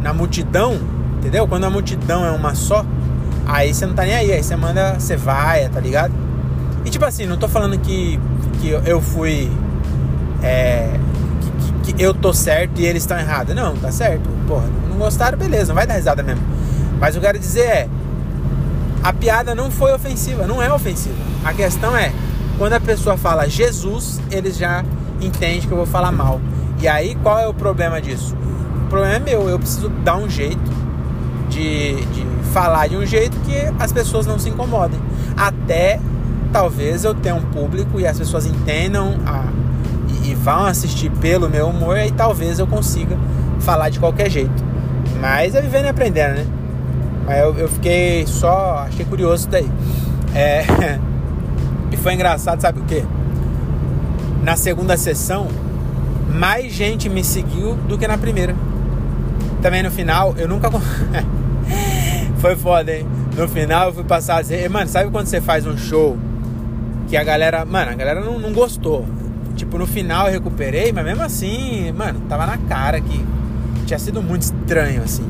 na 0.02 0.14
multidão, 0.14 0.80
entendeu? 1.18 1.48
Quando 1.48 1.64
a 1.64 1.70
multidão 1.70 2.26
é 2.26 2.32
uma 2.32 2.56
só, 2.56 2.86
aí 3.48 3.74
você 3.74 3.86
não 3.86 3.94
tá 3.94 4.04
nem 4.04 4.14
aí, 4.14 4.32
aí 4.32 4.44
você 4.44 4.56
manda, 4.56 5.00
você 5.00 5.16
vai, 5.16 5.68
tá 5.70 5.80
ligado? 5.80 6.14
E 6.86 6.90
tipo 6.90 7.06
assim, 7.06 7.26
não 7.26 7.38
tô 7.38 7.48
falando 7.48 7.78
que, 7.80 8.20
que 8.62 8.70
eu 8.70 9.02
fui 9.02 9.50
é, 10.44 11.00
que, 11.84 11.94
que, 11.94 12.04
eu 12.04 12.14
tô 12.14 12.34
certo 12.34 12.80
e 12.80 12.86
eles 12.86 13.04
estão 13.04 13.18
errados. 13.18 13.56
Não, 13.56 13.76
tá 13.76 13.92
certo. 13.92 14.30
Porra, 14.48 14.68
não 14.90 14.98
gostaram, 14.98 15.38
beleza, 15.38 15.68
não 15.68 15.76
vai 15.76 15.88
dar 15.88 15.96
risada 15.96 16.24
mesmo. 16.24 16.44
Mas 17.00 17.16
eu 17.16 17.22
quero 17.22 17.40
dizer 17.40 17.66
é, 17.66 17.90
a 19.04 19.14
piada 19.14 19.56
não 19.56 19.72
foi 19.72 19.94
ofensiva, 19.94 20.46
não 20.46 20.62
é 20.62 20.72
ofensiva. 20.72 21.16
A 21.44 21.54
questão 21.54 21.96
é, 21.96 22.12
quando 22.58 22.74
a 22.74 22.80
pessoa 22.80 23.18
fala 23.18 23.48
Jesus, 23.48 24.20
eles 24.30 24.58
já 24.58 24.84
entendem 25.22 25.62
que 25.62 25.72
eu 25.72 25.78
vou 25.78 25.86
falar 25.86 26.12
mal. 26.12 26.42
E 26.82 26.88
aí, 26.88 27.16
qual 27.16 27.40
é 27.40 27.48
o 27.48 27.54
problema 27.54 28.02
disso? 28.02 28.36
O 28.86 28.90
problema 28.90 29.16
é 29.16 29.20
meu, 29.20 29.50
eu 29.50 29.60
preciso 29.60 29.90
dar 29.90 30.18
um 30.18 30.30
jeito 30.30 30.72
de, 31.50 31.96
de 32.06 32.26
falar 32.54 32.88
de 32.88 32.98
um 32.98 33.06
jeito 33.06 33.38
que 33.42 33.56
as 33.80 33.92
pessoas 33.92 34.26
não 34.26 34.40
se 34.40 34.50
incomodem. 34.50 35.00
Até 35.38 36.00
talvez 36.52 37.04
eu 37.04 37.14
tenha 37.14 37.36
um 37.36 37.42
público 37.42 38.00
e 38.00 38.08
as 38.08 38.18
pessoas 38.18 38.46
entendam 38.46 39.16
a, 39.26 39.46
vão 40.50 40.66
assistir 40.66 41.12
pelo 41.12 41.48
meu 41.48 41.68
humor, 41.68 41.96
aí 41.96 42.12
talvez 42.12 42.58
eu 42.58 42.66
consiga 42.66 43.16
falar 43.60 43.90
de 43.90 44.00
qualquer 44.00 44.32
jeito. 44.32 44.64
Mas 45.22 45.54
é 45.54 45.62
vivendo 45.62 45.86
e 45.86 45.90
aprendendo, 45.90 46.38
né? 46.38 46.48
Mas 47.24 47.40
eu, 47.40 47.56
eu 47.56 47.70
fiquei 47.70 48.26
só, 48.26 48.86
achei 48.88 49.06
curioso 49.06 49.44
isso 49.44 49.50
daí. 49.50 49.70
É, 50.34 50.66
e 51.94 51.98
foi 51.98 52.16
engraçado, 52.16 52.62
sabe 52.62 52.80
o 52.80 52.84
que? 52.84 53.06
Na 54.42 54.56
segunda 54.56 54.98
sessão, 54.98 55.48
mais 56.34 56.74
gente 56.74 57.08
me 57.10 57.24
seguiu 57.24 57.76
do 57.88 57.96
que 57.96 58.08
na 58.08 58.18
primeira. 58.18 58.56
Também 59.62 59.84
no 59.84 59.92
final, 59.92 60.34
eu 60.36 60.48
nunca. 60.48 60.72
foi 62.42 62.56
foda, 62.56 62.92
hein? 62.92 63.06
No 63.38 63.48
final 63.48 63.90
eu 63.90 63.94
fui 63.94 64.04
passar 64.04 64.44
mano, 64.72 64.90
sabe 64.90 65.12
quando 65.12 65.28
você 65.28 65.40
faz 65.40 65.68
um 65.68 65.78
show 65.78 66.18
que 67.08 67.16
a 67.16 67.24
galera, 67.24 67.64
mano, 67.66 67.92
a 67.92 67.96
galera 67.96 68.22
não, 68.22 68.40
não 68.40 68.52
gostou. 68.52 69.06
Tipo, 69.56 69.78
no 69.78 69.86
final 69.86 70.28
eu 70.28 70.34
recuperei, 70.34 70.92
mas 70.92 71.04
mesmo 71.04 71.24
assim, 71.24 71.92
mano, 71.92 72.22
tava 72.30 72.46
na 72.46 72.58
cara 72.58 73.00
que 73.02 73.26
tinha 73.86 74.00
sido 74.00 74.22
muito 74.22 74.44
estranho, 74.44 75.04
assim. 75.04 75.26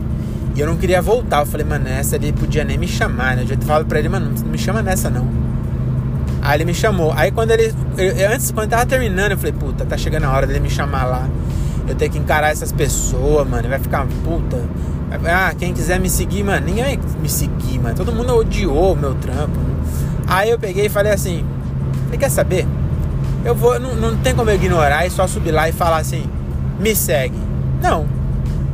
E 0.56 0.60
eu 0.60 0.68
não 0.68 0.76
queria 0.76 1.02
voltar. 1.02 1.40
Eu 1.42 1.46
falei, 1.46 1.66
mano, 1.66 1.88
essa 1.88 2.16
ele 2.16 2.34
podia 2.34 2.64
nem 2.64 2.78
me 2.78 2.88
chamar, 2.88 3.36
né? 3.36 3.44
Eu 3.44 3.48
já 3.48 3.58
falado 3.58 3.86
pra 3.86 4.00
ele, 4.00 4.10
mano, 4.10 4.32
não 4.44 4.52
me 4.52 4.58
chama 4.58 4.82
nessa 4.82 5.10
não. 5.10 5.28
Aí 6.42 6.58
ele 6.58 6.66
me 6.66 6.74
chamou. 6.74 7.14
Aí 7.16 7.32
quando 7.32 7.52
ele. 7.52 7.74
Eu, 7.98 8.32
antes, 8.32 8.52
quando 8.52 8.70
tava 8.70 8.86
terminando, 8.86 9.32
eu 9.32 9.38
falei, 9.38 9.54
puta, 9.54 9.86
tá 9.86 9.98
chegando 9.98 10.26
a 10.26 10.32
hora 10.32 10.48
dele 10.48 10.60
me 10.60 10.70
chamar 10.70 11.06
lá. 11.06 11.30
Eu 11.88 11.96
tenho 11.96 12.12
que 12.12 12.18
encarar 12.18 12.52
essas 12.52 12.72
pessoas, 12.72 13.48
mano. 13.48 13.68
Vai 13.68 13.80
ficar 13.80 14.06
puta. 14.24 14.62
Ah, 15.26 15.54
quem 15.58 15.74
quiser 15.74 16.00
me 16.00 16.10
seguir, 16.10 16.44
mano, 16.44 16.66
ninguém 16.66 16.84
vai 16.84 17.00
me 17.22 17.30
seguir, 17.30 17.80
mano. 17.80 17.96
Todo 17.96 18.12
mundo 18.12 18.36
odiou 18.36 18.94
o 18.94 18.96
meu 18.96 19.16
trampo. 19.16 19.58
Aí 20.28 20.50
eu 20.50 20.60
peguei 20.60 20.86
e 20.86 20.90
falei 20.90 21.12
assim: 21.12 21.44
Ele 22.10 22.18
quer 22.18 22.30
saber? 22.30 22.68
Eu 23.44 23.56
vou, 23.56 23.80
não, 23.80 23.96
não 23.96 24.18
tem 24.18 24.36
como 24.36 24.50
eu 24.50 24.56
ignorar 24.56 25.06
e 25.06 25.10
só 25.10 25.26
subir 25.28 25.52
lá 25.52 25.70
e 25.70 25.72
falar 25.72 25.98
assim: 25.98 26.24
Me 26.80 26.96
segue. 26.96 27.38
Não. 27.82 28.06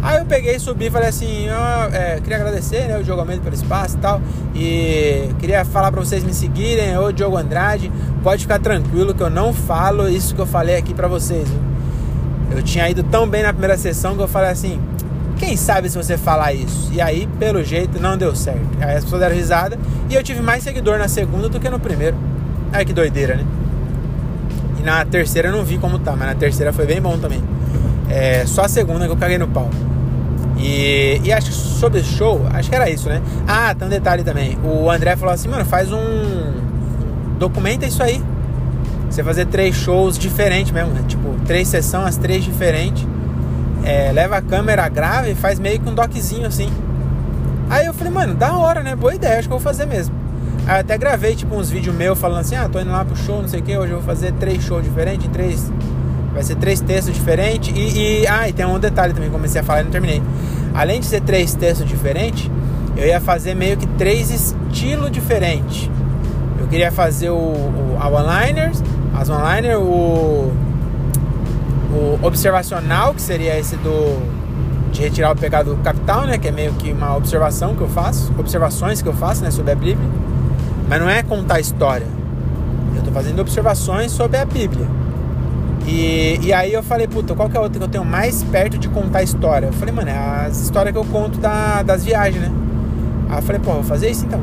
Aí 0.01 0.19
eu 0.19 0.25
peguei, 0.25 0.59
subi 0.59 0.85
e 0.85 0.91
falei 0.91 1.09
assim: 1.09 1.47
oh, 1.49 1.95
é, 1.95 2.19
Queria 2.19 2.37
agradecer 2.37 2.87
né, 2.87 2.97
o 2.97 3.03
Diogo 3.03 3.21
Almeida 3.21 3.41
pelo 3.41 3.55
espaço 3.55 3.95
e 3.97 3.99
tal. 3.99 4.21
E 4.55 5.29
queria 5.39 5.65
falar 5.65 5.91
pra 5.91 5.99
vocês 5.99 6.23
me 6.23 6.33
seguirem. 6.33 6.97
Ô 6.97 7.11
Diogo 7.11 7.37
Andrade, 7.37 7.91
pode 8.23 8.43
ficar 8.43 8.59
tranquilo 8.59 9.13
que 9.13 9.21
eu 9.21 9.29
não 9.29 9.53
falo 9.53 10.09
isso 10.09 10.35
que 10.35 10.41
eu 10.41 10.45
falei 10.45 10.77
aqui 10.77 10.93
pra 10.93 11.07
vocês. 11.07 11.47
Eu 12.51 12.61
tinha 12.61 12.89
ido 12.89 13.03
tão 13.03 13.27
bem 13.27 13.43
na 13.43 13.51
primeira 13.51 13.77
sessão 13.77 14.15
que 14.15 14.21
eu 14.21 14.27
falei 14.27 14.49
assim: 14.49 14.79
quem 15.37 15.57
sabe 15.57 15.89
se 15.89 15.97
você 15.97 16.17
falar 16.17 16.53
isso? 16.53 16.91
E 16.91 17.01
aí, 17.01 17.27
pelo 17.39 17.63
jeito, 17.63 17.99
não 17.99 18.17
deu 18.17 18.35
certo. 18.35 18.61
Aí 18.79 18.95
as 18.95 19.03
pessoas 19.03 19.21
deram 19.21 19.35
risada 19.35 19.77
e 20.09 20.15
eu 20.15 20.23
tive 20.23 20.41
mais 20.41 20.63
seguidor 20.63 20.97
na 20.97 21.07
segunda 21.07 21.49
do 21.49 21.59
que 21.59 21.69
no 21.69 21.79
primeiro. 21.79 22.15
Ai 22.71 22.85
que 22.85 22.93
doideira, 22.93 23.35
né? 23.35 23.45
Na 24.85 25.03
terceira 25.03 25.47
eu 25.47 25.51
não 25.51 25.65
vi 25.65 25.79
como 25.79 25.97
tá, 25.97 26.15
mas 26.15 26.27
na 26.27 26.35
terceira 26.35 26.71
foi 26.71 26.85
bem 26.85 27.01
bom 27.01 27.17
também. 27.17 27.43
É 28.07 28.45
só 28.45 28.65
a 28.65 28.67
segunda 28.69 29.05
que 29.05 29.11
eu 29.11 29.17
caguei 29.17 29.39
no 29.39 29.47
pau. 29.47 29.67
E, 30.57 31.19
e 31.23 31.33
acho 31.33 31.47
que 31.47 31.53
sobre 31.53 32.03
show, 32.03 32.45
acho 32.53 32.69
que 32.69 32.75
era 32.75 32.87
isso, 32.89 33.09
né? 33.09 33.19
Ah, 33.47 33.73
tem 33.73 33.87
um 33.87 33.89
detalhe 33.89 34.23
também. 34.23 34.57
O 34.63 34.89
André 34.89 35.15
falou 35.15 35.33
assim, 35.33 35.47
mano, 35.47 35.65
faz 35.65 35.91
um. 35.91 36.53
Documenta 37.39 37.85
isso 37.85 38.01
aí. 38.03 38.23
Você 39.09 39.23
fazer 39.23 39.47
três 39.47 39.75
shows 39.75 40.19
diferentes 40.19 40.71
mesmo, 40.71 40.91
né? 40.91 41.03
Tipo, 41.07 41.35
três 41.45 41.67
sessões, 41.67 42.05
as 42.09 42.17
três 42.17 42.43
diferentes 42.43 43.05
é, 43.83 44.11
leva 44.11 44.37
a 44.37 44.41
câmera, 44.41 44.87
grava 44.87 45.29
e 45.29 45.35
faz 45.35 45.59
meio 45.59 45.79
que 45.79 45.89
um 45.89 45.95
doczinho 45.95 46.47
assim. 46.47 46.69
Aí 47.69 47.85
eu 47.85 47.93
falei, 47.93 48.13
mano, 48.13 48.35
da 48.35 48.55
hora, 48.55 48.83
né? 48.83 48.95
Boa 48.95 49.15
ideia, 49.15 49.39
acho 49.39 49.47
que 49.47 49.53
eu 49.53 49.59
vou 49.59 49.63
fazer 49.63 49.85
mesmo. 49.85 50.24
Até 50.67 50.97
gravei 50.97 51.35
tipo 51.35 51.55
uns 51.55 51.69
vídeos 51.69 51.95
meus 51.95 52.17
falando 52.17 52.39
assim, 52.39 52.55
ah, 52.55 52.67
tô 52.67 52.79
indo 52.79 52.91
lá 52.91 53.05
pro 53.05 53.15
show, 53.15 53.41
não 53.41 53.47
sei 53.47 53.59
o 53.59 53.63
que, 53.63 53.77
hoje 53.77 53.91
eu 53.91 53.97
vou 53.97 54.05
fazer 54.05 54.33
três 54.33 54.63
shows 54.63 54.83
diferentes, 54.83 55.27
três. 55.31 55.71
Vai 56.33 56.43
ser 56.43 56.55
três 56.55 56.81
textos 56.81 57.13
diferentes. 57.13 57.73
E, 57.75 58.23
e, 58.23 58.27
ah, 58.27 58.49
e 58.49 58.53
tem 58.53 58.65
um 58.65 58.79
detalhe 58.79 59.13
também, 59.13 59.29
comecei 59.29 59.61
a 59.61 59.63
falar 59.63 59.81
e 59.81 59.83
não 59.83 59.91
terminei. 59.91 60.21
Além 60.73 60.99
de 60.99 61.05
ser 61.05 61.21
três 61.21 61.53
textos 61.53 61.87
diferentes, 61.87 62.49
eu 62.97 63.05
ia 63.05 63.21
fazer 63.21 63.55
meio 63.55 63.77
que 63.77 63.87
três 63.87 64.31
estilos 64.31 65.11
diferentes. 65.11 65.89
Eu 66.59 66.67
queria 66.67 66.91
fazer 66.91 67.29
o, 67.29 67.35
o 67.35 67.97
a 67.99 68.07
one-liners, 68.07 68.83
as 69.13 69.29
one-liners, 69.29 69.77
o 69.77 70.51
o 71.95 72.19
observacional, 72.25 73.13
que 73.13 73.21
seria 73.21 73.57
esse 73.57 73.77
do 73.77 74.35
de 74.91 75.01
retirar 75.01 75.31
o 75.31 75.35
pecado 75.35 75.77
capital, 75.83 76.25
né, 76.25 76.37
que 76.37 76.47
é 76.47 76.51
meio 76.51 76.71
que 76.73 76.91
uma 76.93 77.17
observação 77.17 77.75
que 77.75 77.81
eu 77.81 77.89
faço, 77.89 78.33
observações 78.39 79.01
que 79.01 79.09
eu 79.09 79.13
faço, 79.13 79.43
né, 79.43 79.51
sobre 79.51 79.73
a 79.73 79.75
Bíblia. 79.75 80.07
Mas 80.87 80.99
não 80.99 81.09
é 81.09 81.23
contar 81.23 81.59
história. 81.59 82.07
Eu 82.93 82.99
estou 82.99 83.13
fazendo 83.13 83.39
observações 83.39 84.11
sobre 84.11 84.37
a 84.37 84.45
Bíblia. 84.45 84.87
E, 85.87 86.39
e 86.41 86.53
aí 86.53 86.73
eu 86.73 86.81
falei, 86.81 87.07
puta, 87.07 87.35
qual 87.35 87.49
que 87.49 87.55
é 87.55 87.59
a 87.59 87.63
outra 87.63 87.77
que 87.77 87.83
eu 87.83 87.89
tenho 87.89 88.05
mais 88.05 88.43
perto 88.43 88.77
de 88.77 88.89
contar 88.89 89.21
história? 89.21 89.67
Eu 89.67 89.73
falei, 89.73 89.93
mano, 89.93 90.09
é 90.09 90.45
as 90.47 90.59
histórias 90.61 90.91
que 90.91 90.97
eu 90.97 91.05
conto 91.05 91.37
da, 91.39 91.83
das 91.83 92.03
viagens, 92.03 92.41
né? 92.41 92.51
Aí 93.29 93.37
eu 93.37 93.41
falei, 93.43 93.61
pô, 93.61 93.73
vou 93.73 93.83
fazer 93.83 94.09
isso 94.09 94.25
então. 94.25 94.41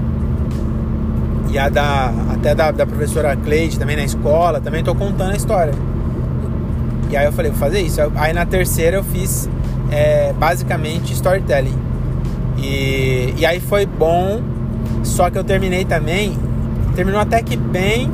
E 1.51 1.59
a 1.59 1.69
da, 1.69 2.13
até 2.33 2.55
da, 2.55 2.71
da 2.71 2.87
professora 2.87 3.37
Cleide 3.37 3.79
também 3.79 3.97
na 3.97 4.05
escola, 4.05 4.61
também 4.61 4.81
estou 4.81 4.95
contando 4.95 5.33
a 5.33 5.37
história. 5.37 5.75
E 7.11 7.17
aí 7.17 7.27
eu 7.27 7.33
falei, 7.33 7.51
vou 7.51 7.61
fazer 7.61 7.81
isso. 7.81 8.01
Aí 8.15 8.33
na 8.33 8.47
terceira 8.47 8.97
eu 8.97 9.05
fiz 9.05 9.51
é, 9.91 10.33
basicamente 10.33 11.13
storytelling. 11.13 11.77
E, 12.57 13.35
e 13.37 13.45
aí 13.45 13.61
foi 13.61 13.85
bom, 13.85 14.41
só 15.03 15.31
que 15.31 15.39
eu 15.39 15.45
terminei 15.45 15.85
também, 15.85 16.39
terminou 16.95 17.21
até 17.21 17.43
que 17.43 17.57
bem 17.57 18.11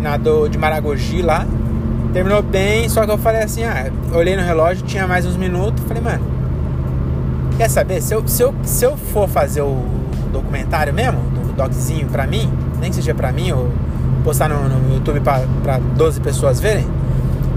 na 0.00 0.16
do, 0.16 0.48
de 0.48 0.58
Maragogi 0.58 1.22
lá. 1.22 1.46
Terminou 2.12 2.42
bem, 2.42 2.88
só 2.88 3.04
que 3.04 3.10
eu 3.10 3.18
falei 3.18 3.42
assim, 3.42 3.64
ah, 3.64 3.90
olhei 4.12 4.36
no 4.36 4.42
relógio, 4.42 4.84
tinha 4.84 5.06
mais 5.06 5.26
uns 5.26 5.36
minutos, 5.36 5.82
falei, 5.84 6.00
mano, 6.00 6.24
quer 7.56 7.68
saber? 7.68 8.00
Se 8.00 8.14
eu, 8.14 8.26
se 8.28 8.40
eu, 8.40 8.54
se 8.62 8.84
eu 8.84 8.96
for 8.96 9.28
fazer 9.28 9.62
o 9.62 9.82
documentário 10.32 10.94
mesmo, 10.94 11.18
do 11.18 11.52
doczinho 11.56 12.06
pra 12.06 12.24
mim, 12.24 12.48
nem 12.80 12.90
que 12.90 12.96
seja 12.96 13.14
pra 13.14 13.32
mim, 13.32 13.50
ou 13.50 13.68
postar 14.22 14.48
no, 14.48 14.68
no 14.68 14.94
YouTube 14.94 15.20
pra, 15.20 15.42
pra 15.64 15.78
12 15.78 16.20
pessoas 16.20 16.60
verem, 16.60 16.86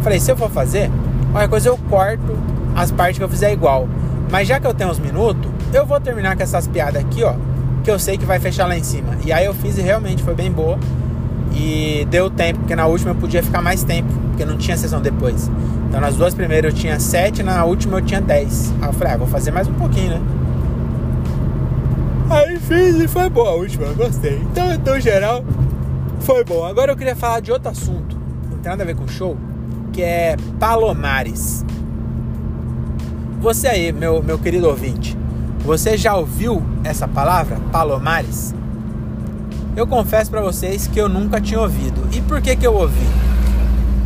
Falei, 0.08 0.22
se 0.22 0.32
eu 0.32 0.38
for 0.38 0.50
fazer, 0.50 0.89
qualquer 1.32 1.50
coisa 1.50 1.70
eu 1.70 1.77
corto 1.89 2.38
as 2.74 2.91
partes 2.91 3.17
que 3.17 3.24
eu 3.25 3.27
fizer 3.27 3.51
igual. 3.51 3.89
Mas 4.32 4.48
já 4.48 4.58
que 4.58 4.67
eu 4.67 4.74
tenho 4.74 4.89
uns 4.89 5.00
minutos, 5.00 5.51
eu 5.74 5.86
vou 5.86 6.00
terminar 6.00 6.36
com 6.38 6.44
essas 6.44 6.65
piadas 6.65 7.01
aqui, 7.01 7.24
ó. 7.24 7.34
Que 7.88 7.91
eu 7.91 8.00
sei 8.00 8.17
que 8.17 8.25
vai 8.25 8.38
fechar 8.38 8.67
lá 8.67 8.77
em 8.77 8.84
cima. 8.84 9.15
E 9.25 9.32
aí 9.32 9.46
eu 9.46 9.53
fiz 9.53 9.77
e 9.77 9.82
realmente 9.82 10.22
foi 10.22 10.36
bem 10.36 10.51
boa. 10.51 10.77
E 11.56 12.06
deu 12.12 12.29
tempo, 12.29 12.60
porque 12.60 12.75
na 12.75 12.86
última 12.86 13.12
eu 13.12 13.15
podia 13.15 13.41
ficar 13.41 13.62
mais 13.62 13.82
tempo, 13.82 14.10
porque 14.27 14.44
não 14.44 14.58
tinha 14.58 14.75
sessão 14.75 15.00
depois. 15.00 15.50
Então 15.88 16.01
nas 16.01 16.17
duas 16.17 16.34
primeiras 16.34 16.74
eu 16.74 16.77
tinha 16.77 17.00
sete, 17.00 17.41
na 17.41 17.63
última 17.63 18.00
eu 18.00 18.01
tinha 18.01 18.20
dez. 18.20 18.74
Aí 18.82 18.89
eu 18.89 18.91
falei, 18.91 19.13
ah, 19.13 19.17
vou 19.17 19.27
fazer 19.27 19.51
mais 19.51 19.70
um 19.70 19.74
pouquinho, 19.75 20.10
né? 20.10 20.22
Aí 22.29 22.60
fiz 22.60 23.00
e 23.00 23.08
foi 23.08 23.29
boa 23.29 23.51
a 23.51 23.53
última, 23.53 23.86
eu 23.86 23.96
gostei. 23.96 24.36
Então, 24.51 24.70
então, 24.74 25.00
geral, 25.00 25.46
foi 26.20 26.44
bom. 26.44 26.65
Agora 26.65 26.91
eu 26.91 26.98
queria 26.98 27.15
falar 27.15 27.39
de 27.39 27.53
outro 27.53 27.72
assunto. 27.72 28.17
Não 28.51 28.58
tem 28.58 28.70
nada 28.70 28.84
a 28.84 28.86
ver 28.86 28.98
com 28.98 29.08
show 29.08 29.38
que 29.94 30.01
é 30.01 30.36
Palomares. 30.60 31.63
Você 33.39 33.65
aí, 33.65 33.94
meu, 33.94 34.22
meu 34.22 34.38
querido 34.38 34.67
ouvinte, 34.67 35.17
você 35.67 35.97
já 35.97 36.15
ouviu 36.15 36.63
essa 36.81 37.05
palavra, 37.09 37.57
Palomares? 37.74 38.55
Eu 39.75 39.86
confesso 39.86 40.31
para 40.31 40.39
vocês 40.39 40.88
que 40.88 40.97
eu 40.97 41.09
nunca 41.09 41.41
tinha 41.41 41.59
ouvido. 41.59 42.07
E 42.13 42.21
por 42.21 42.41
que 42.41 42.55
que 42.55 42.65
eu 42.65 42.74
ouvi? 42.74 43.05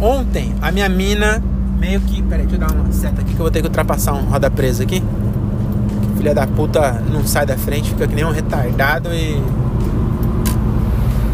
Ontem, 0.02 0.56
a 0.60 0.72
minha 0.72 0.90
mina 0.90 1.40
meio 1.78 2.02
que... 2.02 2.20
Peraí, 2.24 2.48
deixa 2.48 2.56
eu 2.56 2.68
dar 2.68 2.76
uma 2.76 2.92
seta 2.92 3.22
aqui 3.22 3.36
que 3.36 3.40
eu 3.40 3.44
vou 3.44 3.52
ter 3.52 3.62
que 3.62 3.68
ultrapassar 3.68 4.14
um 4.14 4.24
roda 4.24 4.50
presa 4.50 4.82
aqui. 4.82 5.02
Que 5.02 6.18
filha 6.18 6.34
da 6.34 6.48
puta 6.48 6.94
não 7.12 7.28
sai 7.28 7.46
da 7.46 7.56
frente, 7.56 7.92
fica 7.92 8.08
que 8.08 8.16
nem 8.16 8.26
um 8.26 8.32
retardado 8.32 9.14
e... 9.14 9.40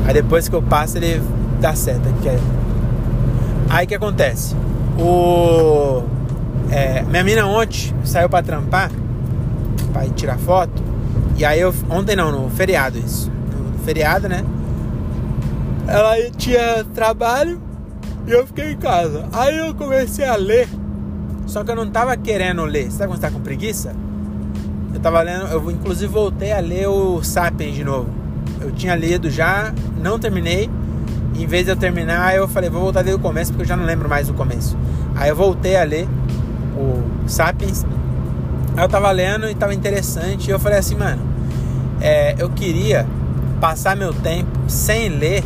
Aí 0.05 0.13
depois 0.13 0.49
que 0.49 0.55
eu 0.55 0.61
passo 0.61 0.97
ele 0.97 1.23
dá 1.61 1.73
seta, 1.73 2.11
que 2.21 2.27
é 2.27 2.37
Aí 3.69 3.87
que 3.87 3.95
acontece? 3.95 4.55
O. 4.99 6.03
É, 6.69 7.01
minha 7.03 7.23
mina 7.23 7.45
ontem 7.45 7.93
saiu 8.03 8.27
pra 8.29 8.41
trampar, 8.41 8.91
pra 9.97 10.05
ir 10.05 10.11
tirar 10.11 10.37
foto. 10.37 10.83
E 11.35 11.43
aí 11.43 11.59
eu. 11.59 11.73
Ontem 11.89 12.15
não, 12.15 12.31
no 12.31 12.49
feriado 12.51 12.99
isso. 12.99 13.31
No 13.31 13.79
feriado, 13.79 14.29
né? 14.29 14.43
Ela 15.87 16.15
tinha 16.37 16.83
trabalho 16.93 17.59
e 18.27 18.31
eu 18.31 18.45
fiquei 18.45 18.73
em 18.73 18.77
casa. 18.77 19.25
Aí 19.33 19.57
eu 19.57 19.73
comecei 19.73 20.25
a 20.25 20.35
ler. 20.35 20.67
Só 21.47 21.63
que 21.63 21.71
eu 21.71 21.75
não 21.75 21.89
tava 21.89 22.15
querendo 22.15 22.63
ler. 22.65 22.91
Sabe 22.91 23.11
quando 23.11 23.15
você 23.15 23.27
tá 23.27 23.31
com 23.31 23.39
preguiça? 23.39 23.95
Eu 24.93 24.99
tava 24.99 25.21
lendo, 25.21 25.47
eu 25.47 25.71
inclusive 25.71 26.11
voltei 26.11 26.51
a 26.51 26.59
ler 26.59 26.87
o 26.87 27.23
Sapiens 27.23 27.75
de 27.75 27.83
novo. 27.83 28.09
Eu 28.59 28.71
tinha 28.71 28.95
lido 28.95 29.29
já, 29.29 29.73
não 30.01 30.19
terminei 30.19 30.69
em 31.35 31.45
vez 31.45 31.65
de 31.65 31.71
eu 31.71 31.75
terminar, 31.75 32.35
eu 32.35 32.47
falei, 32.47 32.67
vou 32.67 32.81
voltar 32.81 33.03
desde 33.03 33.19
o 33.19 33.21
começo, 33.21 33.51
porque 33.51 33.61
eu 33.61 33.67
já 33.67 33.77
não 33.77 33.85
lembro 33.85 34.09
mais 34.09 34.27
do 34.27 34.33
começo. 34.33 34.75
Aí 35.15 35.29
eu 35.29 35.35
voltei 35.35 35.77
a 35.77 35.83
ler 35.83 36.07
o 36.75 37.29
Sapiens. 37.29 37.85
Aí 38.77 38.83
eu 38.83 38.87
tava 38.87 39.09
lendo 39.09 39.49
e 39.49 39.55
tava 39.55 39.73
interessante. 39.73 40.47
E 40.47 40.51
eu 40.51 40.59
falei 40.59 40.77
assim, 40.77 40.95
mano, 40.95 41.21
é, 41.99 42.35
eu 42.37 42.47
queria 42.47 43.07
passar 43.59 43.97
meu 43.97 44.13
tempo 44.13 44.51
sem 44.67 45.09
ler, 45.09 45.43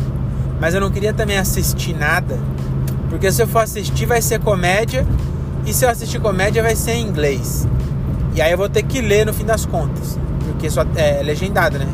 mas 0.60 0.74
eu 0.74 0.80
não 0.82 0.90
queria 0.90 1.14
também 1.14 1.38
assistir 1.38 1.94
nada. 1.94 2.38
Porque 3.08 3.32
se 3.32 3.42
eu 3.42 3.48
for 3.48 3.60
assistir, 3.60 4.04
vai 4.04 4.20
ser 4.20 4.38
comédia. 4.38 5.06
E 5.64 5.72
se 5.72 5.86
eu 5.86 5.88
assistir 5.88 6.20
comédia, 6.20 6.62
vai 6.62 6.76
ser 6.76 6.92
em 6.92 7.06
inglês. 7.06 7.66
E 8.34 8.42
aí 8.42 8.52
eu 8.52 8.58
vou 8.58 8.68
ter 8.68 8.82
que 8.82 9.00
ler 9.00 9.24
no 9.24 9.32
fim 9.32 9.46
das 9.46 9.64
contas. 9.64 10.18
Porque 10.44 10.68
só 10.68 10.84
é 10.94 11.22
legendado, 11.22 11.78
né? 11.78 11.88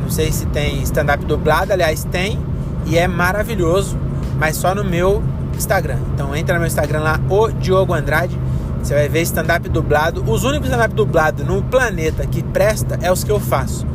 Não 0.00 0.10
sei 0.10 0.30
se 0.30 0.46
tem 0.46 0.80
stand-up 0.82 1.24
dublado, 1.24 1.72
aliás, 1.72 2.04
tem 2.04 2.38
e 2.86 2.98
é 2.98 3.08
maravilhoso, 3.08 3.98
mas 4.38 4.56
só 4.56 4.74
no 4.74 4.84
meu 4.84 5.22
Instagram. 5.56 5.98
Então 6.14 6.34
entra 6.36 6.54
no 6.54 6.60
meu 6.60 6.68
Instagram 6.68 7.00
lá, 7.00 7.20
o 7.28 7.48
Diogo 7.50 7.94
Andrade. 7.94 8.38
Você 8.82 8.94
vai 8.94 9.08
ver 9.08 9.22
stand-up 9.22 9.68
dublado. 9.68 10.24
Os 10.30 10.44
únicos 10.44 10.68
stand-up 10.68 10.94
dublado 10.94 11.44
no 11.44 11.62
planeta 11.62 12.26
que 12.26 12.42
presta 12.42 12.98
é 13.00 13.10
os 13.12 13.22
que 13.22 13.30
eu 13.30 13.38
faço. 13.38 13.86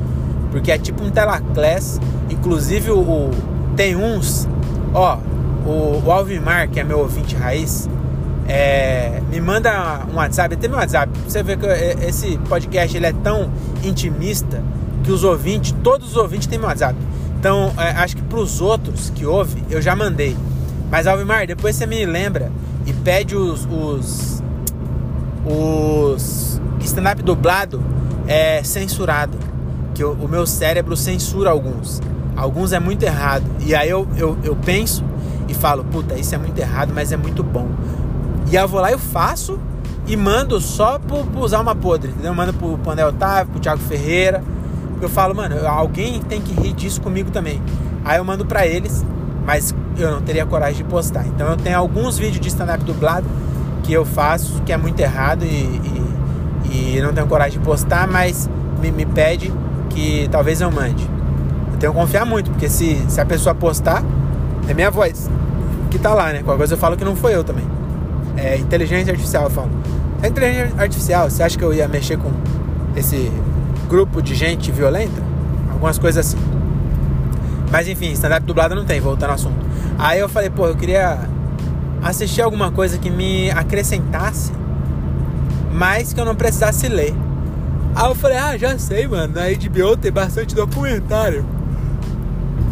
Porque 0.52 0.72
é 0.72 0.78
tipo 0.78 1.04
um 1.04 1.10
telaclass. 1.10 2.00
Inclusive 2.30 2.92
o, 2.92 3.00
o 3.00 3.32
tem 3.76 3.96
uns. 3.96 4.48
Ó, 4.94 5.20
o, 5.66 6.04
o 6.06 6.12
Alvimar, 6.12 6.70
que 6.70 6.80
é 6.80 6.84
meu 6.84 7.00
ouvinte 7.00 7.36
raiz, 7.36 7.90
é, 8.48 9.22
me 9.30 9.42
manda 9.42 10.06
um 10.12 10.16
WhatsApp, 10.16 10.56
tem 10.56 10.70
meu 10.70 10.80
WhatsApp. 10.80 11.12
Você 11.28 11.44
vê 11.44 11.58
que 11.58 11.66
esse 11.66 12.38
podcast 12.50 12.96
ele 12.96 13.06
é 13.06 13.14
tão 13.14 13.52
intimista 13.84 14.64
que 15.04 15.12
os 15.12 15.24
ouvintes, 15.24 15.76
todos 15.84 16.12
os 16.12 16.16
ouvintes 16.16 16.48
têm 16.48 16.58
meu 16.58 16.68
WhatsApp. 16.68 16.96
Então, 17.40 17.74
é, 17.78 17.90
acho 17.92 18.16
que 18.16 18.22
pros 18.24 18.62
outros 18.62 19.10
que 19.10 19.26
houve, 19.26 19.64
eu 19.70 19.82
já 19.82 19.96
mandei. 19.96 20.36
Mas, 20.90 21.06
Alvimar, 21.06 21.46
depois 21.46 21.76
você 21.76 21.86
me 21.86 22.06
lembra 22.06 22.52
e 22.86 22.94
pede 22.94 23.36
os. 23.36 23.68
os, 23.70 24.37
os 25.48 26.62
stand-up 26.82 27.22
dublado 27.24 27.82
é 28.28 28.64
censurado. 28.64 29.38
Que 29.94 30.04
o, 30.04 30.12
o, 30.14 30.28
meu 30.28 30.46
cérebro 30.46 30.96
censura 30.96 31.50
alguns. 31.50 32.02
Alguns 32.36 32.74
é 32.74 32.80
muito 32.80 33.04
errado. 33.04 33.46
E 33.66 33.74
aí 33.74 33.90
eu, 33.90 34.08
eu, 34.16 34.38
eu 34.44 34.56
penso 34.56 35.04
e 35.48 35.54
falo, 35.54 35.84
puta, 35.84 36.16
isso 36.16 36.36
é 36.36 36.38
muito 36.38 36.58
errado, 36.60 36.92
mas 36.94 37.12
é 37.12 37.18
muito 37.18 37.42
bom. 37.42 37.68
E 38.52 38.56
eu 38.56 38.68
vou 38.68 38.80
lá, 38.80 38.92
eu 38.92 39.00
faço 39.00 39.60
e 40.06 40.16
mando 40.16 40.60
só 40.62 41.00
pro 41.00 41.26
usar 41.40 41.60
uma 41.60 41.76
podre, 41.76 42.12
entendeu? 42.12 42.32
Eu 42.32 42.36
mando 42.36 42.54
pro, 42.54 42.78
pro 42.78 42.92
André 42.92 43.06
Otávio, 43.06 43.54
pro 43.54 43.60
Thiago 43.60 43.82
Ferreira. 43.82 44.44
Eu 45.02 45.10
falo, 45.10 45.36
mano, 45.36 45.68
alguém 45.68 46.22
tem 46.22 46.42
que 46.42 46.54
rir 46.54 46.74
disso 46.74 47.02
comigo 47.02 47.32
também. 47.32 47.62
Aí 48.06 48.18
eu 48.18 48.24
mando 48.24 48.46
pra 48.46 48.66
eles, 48.66 49.06
mas 49.46 49.74
eu 49.98 50.12
não 50.12 50.22
teria 50.22 50.46
coragem 50.46 50.78
de 50.78 50.84
postar. 50.84 51.26
Então 51.28 51.48
eu 51.48 51.58
tenho 51.58 51.78
alguns 51.78 52.18
vídeos 52.18 52.40
de 52.40 52.48
stand-up 52.48 52.84
dublado 52.84 53.28
que 53.88 53.94
eu 53.94 54.04
faço, 54.04 54.62
que 54.66 54.74
é 54.74 54.78
muito 54.78 55.00
errado 55.00 55.46
e, 55.46 55.48
e, 56.70 56.98
e 56.98 57.02
não 57.02 57.14
tenho 57.14 57.26
coragem 57.26 57.58
de 57.58 57.66
postar, 57.66 58.06
mas 58.06 58.50
me, 58.82 58.92
me, 58.92 59.06
pede 59.06 59.52
que 59.90 60.28
talvez 60.30 60.60
eu 60.60 60.70
mande. 60.70 61.10
Eu 61.72 61.78
tenho 61.80 61.94
que 61.94 61.98
confiar 61.98 62.26
muito, 62.26 62.52
porque 62.52 62.68
se, 62.68 63.02
se 63.08 63.22
a 63.22 63.26
pessoa 63.26 63.56
postar, 63.56 64.04
é 64.68 64.74
minha 64.74 64.92
voz 64.92 65.30
que 65.90 65.98
tá 65.98 66.14
lá, 66.14 66.34
né? 66.34 66.44
Qualquer 66.44 66.58
coisa 66.58 66.74
eu 66.74 66.78
falo 66.78 66.98
que 66.98 67.06
não 67.06 67.16
foi 67.16 67.34
eu 67.34 67.46
também. 67.46 67.64
É 68.36 68.58
inteligência 68.58 69.12
artificial, 69.12 69.46
eu 69.46 69.50
falo. 69.50 69.70
É 70.22 70.28
inteligência 70.28 70.74
artificial, 70.78 71.30
você 71.30 71.42
acha 71.42 71.58
que 71.58 71.64
eu 71.64 71.74
ia 71.74 71.88
mexer 71.88 72.18
com 72.18 72.30
esse 72.94 73.32
grupo 73.88 74.22
de 74.22 74.36
gente 74.36 74.70
violenta? 74.70 75.24
Algumas 75.72 75.98
coisas 75.98 76.28
assim. 76.28 76.38
Mas 77.72 77.88
enfim, 77.88 78.12
stand-up 78.12 78.46
dublado 78.46 78.76
não 78.76 78.84
tem, 78.84 79.00
voltando 79.00 79.30
ao 79.30 79.36
assunto. 79.36 79.66
Aí 79.98 80.20
eu 80.20 80.28
falei, 80.28 80.50
pô, 80.50 80.68
eu 80.68 80.76
queria 80.76 81.18
assistir 82.02 82.42
alguma 82.42 82.72
coisa 82.72 82.98
que 82.98 83.10
me 83.10 83.50
acrescentasse, 83.52 84.52
mas 85.72 86.14
que 86.14 86.20
eu 86.20 86.26
não 86.26 86.36
precisasse 86.36 86.88
ler. 86.88 87.14
Aí 87.96 88.10
eu 88.10 88.16
falei, 88.16 88.38
ah, 88.38 88.58
já 88.58 88.78
sei, 88.78 89.08
mano, 89.08 89.34
na 89.34 89.48
HBO 89.50 89.98
tem 89.98 90.12
bastante 90.12 90.54
documentário. 90.54 91.46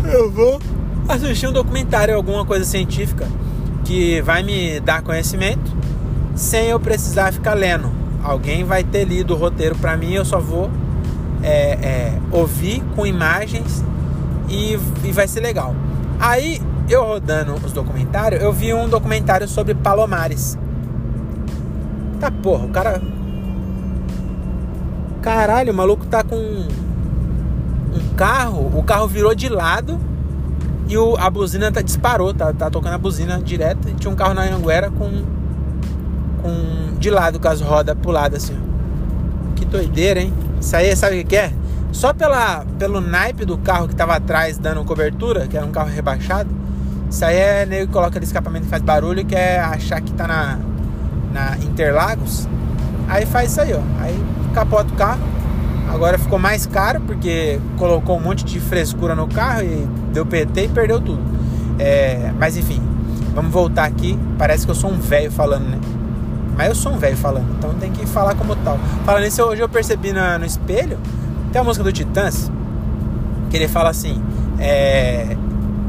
Eu 0.03 0.31
vou 0.31 0.61
assistir 1.07 1.47
um 1.47 1.51
documentário, 1.51 2.15
alguma 2.15 2.45
coisa 2.45 2.65
científica 2.65 3.27
que 3.83 4.21
vai 4.21 4.43
me 4.43 4.79
dar 4.79 5.01
conhecimento 5.01 5.75
sem 6.35 6.67
eu 6.67 6.79
precisar 6.79 7.31
ficar 7.31 7.53
lendo. 7.53 7.91
Alguém 8.23 8.63
vai 8.63 8.83
ter 8.83 9.05
lido 9.05 9.33
o 9.33 9.37
roteiro 9.37 9.75
para 9.75 9.95
mim, 9.95 10.13
eu 10.13 10.25
só 10.25 10.39
vou 10.39 10.69
é, 11.43 11.73
é, 11.73 12.19
ouvir 12.31 12.83
com 12.95 13.05
imagens 13.05 13.83
e, 14.49 14.77
e 15.03 15.11
vai 15.11 15.27
ser 15.27 15.41
legal. 15.41 15.75
Aí, 16.19 16.61
eu 16.93 17.03
rodando 17.03 17.53
os 17.55 17.71
documentários, 17.71 18.41
eu 18.41 18.51
vi 18.51 18.73
um 18.73 18.87
documentário 18.87 19.47
sobre 19.47 19.73
Palomares. 19.73 20.57
Tá 22.19 22.31
porra, 22.31 22.65
o 22.65 22.69
cara. 22.69 23.01
Caralho, 25.21 25.73
o 25.73 25.75
maluco 25.75 26.05
tá 26.05 26.23
com 26.23 26.35
um 26.35 28.15
carro, 28.15 28.71
o 28.77 28.83
carro 28.83 29.07
virou 29.07 29.33
de 29.33 29.49
lado 29.49 29.99
e 30.87 30.97
o, 30.97 31.15
a 31.17 31.29
buzina 31.29 31.71
tá, 31.71 31.81
disparou, 31.81 32.33
tá, 32.33 32.53
tá 32.53 32.69
tocando 32.69 32.93
a 32.93 32.97
buzina 32.97 33.39
direto. 33.39 33.89
E 33.89 33.93
tinha 33.93 34.11
um 34.11 34.15
carro 34.15 34.33
na 34.33 34.43
Anguera 34.43 34.91
com, 34.91 35.23
com 36.41 36.97
de 36.99 37.09
lado, 37.09 37.39
com 37.39 37.47
as 37.47 37.61
rodas 37.61 37.97
puladas 38.01 38.43
assim. 38.43 38.57
Que 39.55 39.65
doideira, 39.65 40.21
hein? 40.21 40.33
Isso 40.59 40.75
aí, 40.75 40.95
sabe 40.95 41.21
o 41.21 41.25
que 41.25 41.35
é? 41.35 41.51
Só 41.91 42.13
pela, 42.13 42.65
pelo 42.77 43.01
naipe 43.01 43.45
do 43.45 43.57
carro 43.57 43.87
que 43.87 43.95
tava 43.95 44.15
atrás 44.15 44.57
dando 44.57 44.83
cobertura, 44.83 45.47
que 45.47 45.57
era 45.57 45.65
um 45.65 45.71
carro 45.71 45.89
rebaixado, 45.89 46.49
isso 47.09 47.23
aí 47.23 47.35
é 47.35 47.65
nego 47.65 47.91
coloca 47.91 48.09
aquele 48.09 48.25
escapamento 48.25 48.65
que 48.65 48.69
faz 48.69 48.81
barulho 48.81 49.21
e 49.21 49.25
quer 49.25 49.59
achar 49.59 50.01
que 50.01 50.11
tá 50.13 50.27
na, 50.27 50.59
na 51.31 51.57
Interlagos. 51.57 52.47
Aí 53.07 53.25
faz 53.25 53.51
isso 53.51 53.61
aí, 53.61 53.73
ó. 53.73 53.81
Aí 53.99 54.19
capota 54.53 54.91
o 54.93 54.95
carro. 54.95 55.21
Agora 55.89 56.17
ficou 56.17 56.39
mais 56.39 56.65
caro 56.65 56.99
porque 57.01 57.59
colocou 57.77 58.17
um 58.17 58.21
monte 58.21 58.43
de 58.43 58.59
frescura 58.59 59.15
no 59.15 59.27
carro 59.27 59.61
e 59.61 59.87
deu 60.11 60.25
PT 60.25 60.65
e 60.65 60.67
perdeu 60.67 60.99
tudo. 60.99 61.21
É, 61.77 62.31
mas 62.39 62.57
enfim, 62.57 62.81
vamos 63.33 63.51
voltar 63.51 63.85
aqui. 63.85 64.17
Parece 64.37 64.65
que 64.65 64.71
eu 64.71 64.75
sou 64.75 64.91
um 64.91 64.99
velho 64.99 65.31
falando, 65.31 65.69
né? 65.69 65.79
Mas 66.57 66.69
eu 66.69 66.75
sou 66.75 66.93
um 66.93 66.97
velho 66.97 67.17
falando, 67.17 67.47
então 67.57 67.73
tem 67.73 67.91
que 67.91 68.05
falar 68.05 68.33
como 68.35 68.55
tal. 68.57 68.79
Falando 69.05 69.25
isso, 69.25 69.43
hoje 69.43 69.61
eu 69.61 69.67
percebi 69.67 70.13
no, 70.13 70.39
no 70.39 70.45
espelho 70.45 70.97
tem 71.55 71.61
a 71.61 71.63
música 71.63 71.85
do 71.85 71.91
Titãs 71.93 72.51
que 73.49 73.55
ele 73.55 73.69
fala 73.69 73.89
assim: 73.89 74.21
é, 74.59 75.37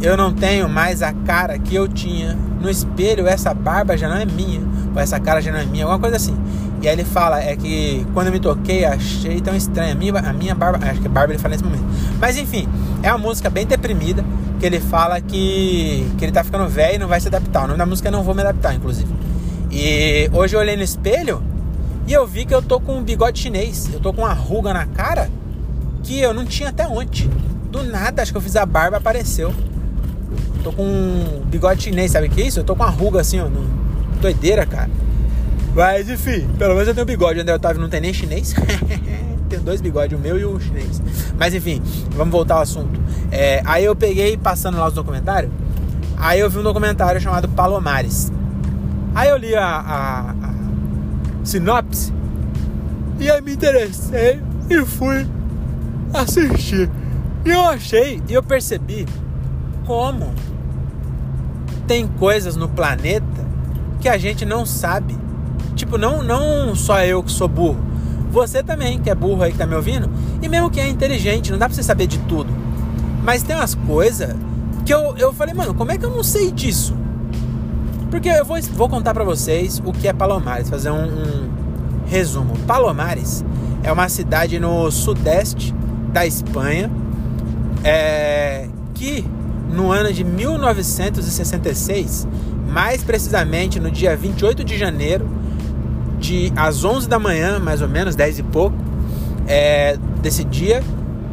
Eu 0.00 0.16
não 0.16 0.32
tenho 0.32 0.68
mais 0.68 1.02
a 1.02 1.12
cara 1.12 1.58
que 1.58 1.74
eu 1.74 1.88
tinha 1.88 2.36
no 2.60 2.70
espelho, 2.70 3.26
essa 3.26 3.54
barba 3.54 3.96
já 3.96 4.08
não 4.08 4.16
é 4.16 4.24
minha, 4.24 4.60
ou 4.94 5.00
essa 5.00 5.18
cara 5.18 5.40
já 5.40 5.50
não 5.50 5.58
é 5.58 5.64
minha, 5.64 5.84
alguma 5.84 5.98
coisa 5.98 6.16
assim. 6.16 6.36
E 6.82 6.88
aí 6.88 6.94
ele 6.94 7.04
fala: 7.04 7.40
É 7.42 7.56
que 7.56 8.06
quando 8.12 8.26
eu 8.28 8.32
me 8.32 8.40
toquei, 8.40 8.84
achei 8.84 9.40
tão 9.40 9.56
estranho. 9.56 9.92
A 9.92 9.94
minha, 9.94 10.18
a 10.18 10.32
minha 10.32 10.54
barba, 10.54 10.78
acho 10.86 11.00
que 11.00 11.08
barba 11.08 11.32
ele 11.32 11.38
fala 11.38 11.52
nesse 11.52 11.64
momento. 11.64 11.84
Mas 12.20 12.36
enfim, 12.36 12.68
é 13.02 13.10
uma 13.10 13.18
música 13.18 13.48
bem 13.48 13.66
deprimida 13.66 14.24
que 14.58 14.66
ele 14.66 14.80
fala 14.80 15.20
que, 15.20 16.06
que 16.16 16.24
ele 16.24 16.32
tá 16.32 16.42
ficando 16.42 16.68
velho 16.68 16.96
e 16.96 16.98
não 16.98 17.08
vai 17.08 17.20
se 17.20 17.28
adaptar. 17.28 17.64
O 17.64 17.66
nome 17.66 17.78
da 17.78 17.86
música 17.86 18.08
é 18.08 18.10
Não 18.10 18.22
Vou 18.22 18.34
Me 18.34 18.42
Adaptar, 18.42 18.74
inclusive. 18.74 19.12
E 19.70 20.30
hoje 20.32 20.54
eu 20.54 20.60
olhei 20.60 20.76
no 20.76 20.82
espelho 20.82 21.42
e 22.06 22.12
eu 22.12 22.26
vi 22.26 22.46
que 22.46 22.54
eu 22.54 22.62
tô 22.62 22.80
com 22.80 22.98
um 22.98 23.02
bigode 23.02 23.40
chinês, 23.40 23.90
eu 23.92 24.00
tô 24.00 24.12
com 24.12 24.22
uma 24.22 24.32
ruga 24.32 24.72
na 24.72 24.86
cara 24.86 25.28
que 26.02 26.20
eu 26.20 26.32
não 26.32 26.44
tinha 26.44 26.68
até 26.68 26.86
ontem. 26.86 27.28
Do 27.70 27.82
nada, 27.82 28.22
acho 28.22 28.32
que 28.32 28.38
eu 28.38 28.42
fiz 28.42 28.56
a 28.56 28.64
barba, 28.64 28.96
apareceu. 28.96 29.52
Tô 30.66 30.72
com 30.72 30.82
um 30.82 31.44
bigode 31.46 31.84
chinês, 31.84 32.10
sabe 32.10 32.26
o 32.26 32.30
que 32.30 32.42
é 32.42 32.46
isso? 32.48 32.58
Eu 32.58 32.64
tô 32.64 32.74
com 32.74 32.82
uma 32.82 32.90
ruga 32.90 33.20
assim, 33.20 33.38
ó. 33.38 33.48
No... 33.48 33.62
Doideira, 34.20 34.66
cara. 34.66 34.90
Mas 35.72 36.10
enfim, 36.10 36.44
pelo 36.58 36.74
menos 36.74 36.88
eu 36.88 36.94
tenho 36.94 37.06
bigode. 37.06 37.38
O 37.38 37.42
André 37.42 37.54
Otávio 37.54 37.80
não 37.80 37.88
tem 37.88 38.00
nem 38.00 38.12
chinês. 38.12 38.52
tem 39.48 39.60
dois 39.60 39.80
bigodes, 39.80 40.18
o 40.18 40.20
meu 40.20 40.36
e 40.36 40.44
o 40.44 40.58
chinês. 40.58 41.00
Mas 41.38 41.54
enfim, 41.54 41.80
vamos 42.16 42.32
voltar 42.32 42.56
ao 42.56 42.62
assunto. 42.62 43.00
É, 43.30 43.62
aí 43.64 43.84
eu 43.84 43.94
peguei, 43.94 44.36
passando 44.36 44.76
lá 44.76 44.88
os 44.88 44.92
documentários. 44.92 45.52
Aí 46.16 46.40
eu 46.40 46.50
vi 46.50 46.58
um 46.58 46.64
documentário 46.64 47.20
chamado 47.20 47.48
Palomares. 47.48 48.32
Aí 49.14 49.28
eu 49.28 49.36
li 49.36 49.54
a, 49.54 49.64
a, 49.64 50.30
a 50.32 50.54
sinopse. 51.44 52.12
E 53.20 53.30
aí 53.30 53.40
me 53.40 53.52
interessei 53.52 54.42
e 54.68 54.84
fui 54.84 55.28
assistir. 56.12 56.90
E 57.44 57.50
eu 57.50 57.62
achei, 57.68 58.20
e 58.28 58.34
eu 58.34 58.42
percebi 58.42 59.06
como 59.86 60.34
tem 61.86 62.06
coisas 62.06 62.56
no 62.56 62.68
planeta 62.68 63.46
que 64.00 64.08
a 64.08 64.18
gente 64.18 64.44
não 64.44 64.66
sabe. 64.66 65.16
Tipo, 65.74 65.98
não, 65.98 66.22
não 66.22 66.74
só 66.74 67.00
eu 67.00 67.22
que 67.22 67.30
sou 67.30 67.48
burro. 67.48 67.78
Você 68.30 68.62
também, 68.62 69.00
que 69.00 69.08
é 69.08 69.14
burro 69.14 69.42
aí 69.42 69.52
que 69.52 69.58
tá 69.58 69.66
me 69.66 69.74
ouvindo. 69.74 70.10
E 70.42 70.48
mesmo 70.48 70.70
que 70.70 70.80
é 70.80 70.88
inteligente, 70.88 71.50
não 71.50 71.58
dá 71.58 71.66
pra 71.66 71.74
você 71.74 71.82
saber 71.82 72.06
de 72.06 72.18
tudo. 72.20 72.52
Mas 73.22 73.42
tem 73.42 73.56
umas 73.56 73.74
coisas 73.74 74.34
que 74.84 74.92
eu, 74.92 75.16
eu 75.16 75.32
falei, 75.32 75.54
mano, 75.54 75.74
como 75.74 75.92
é 75.92 75.98
que 75.98 76.04
eu 76.04 76.10
não 76.10 76.22
sei 76.22 76.50
disso? 76.52 76.96
Porque 78.10 78.28
eu 78.28 78.44
vou, 78.44 78.60
vou 78.74 78.88
contar 78.88 79.12
para 79.12 79.24
vocês 79.24 79.82
o 79.84 79.92
que 79.92 80.06
é 80.06 80.12
Palomares, 80.12 80.70
fazer 80.70 80.90
um, 80.90 81.04
um 81.04 81.50
resumo. 82.06 82.56
Palomares 82.66 83.44
é 83.82 83.90
uma 83.90 84.08
cidade 84.08 84.58
no 84.58 84.90
sudeste 84.90 85.74
da 86.12 86.24
Espanha, 86.24 86.90
é, 87.84 88.68
que 88.94 89.24
no 89.70 89.92
ano 89.92 90.12
de 90.12 90.24
1966, 90.24 92.26
mais 92.68 93.02
precisamente 93.02 93.80
no 93.80 93.90
dia 93.90 94.16
28 94.16 94.64
de 94.64 94.76
janeiro, 94.76 95.28
de 96.18 96.52
às 96.56 96.84
11 96.84 97.08
da 97.08 97.18
manhã, 97.18 97.58
mais 97.58 97.82
ou 97.82 97.88
menos, 97.88 98.14
10 98.14 98.38
e 98.38 98.42
pouco, 98.42 98.76
é, 99.46 99.96
desse 100.20 100.44
dia, 100.44 100.82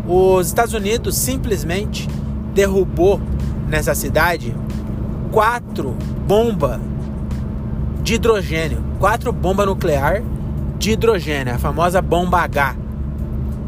os 0.07 0.47
Estados 0.47 0.73
Unidos 0.73 1.15
simplesmente 1.15 2.07
derrubou 2.53 3.21
nessa 3.67 3.95
cidade 3.95 4.55
quatro 5.31 5.95
bombas 6.27 6.79
de 8.03 8.15
hidrogênio, 8.15 8.83
quatro 8.99 9.31
bombas 9.31 9.65
nuclear 9.65 10.21
de 10.77 10.91
hidrogênio, 10.91 11.53
a 11.53 11.57
famosa 11.57 12.01
bomba 12.01 12.39
H. 12.39 12.75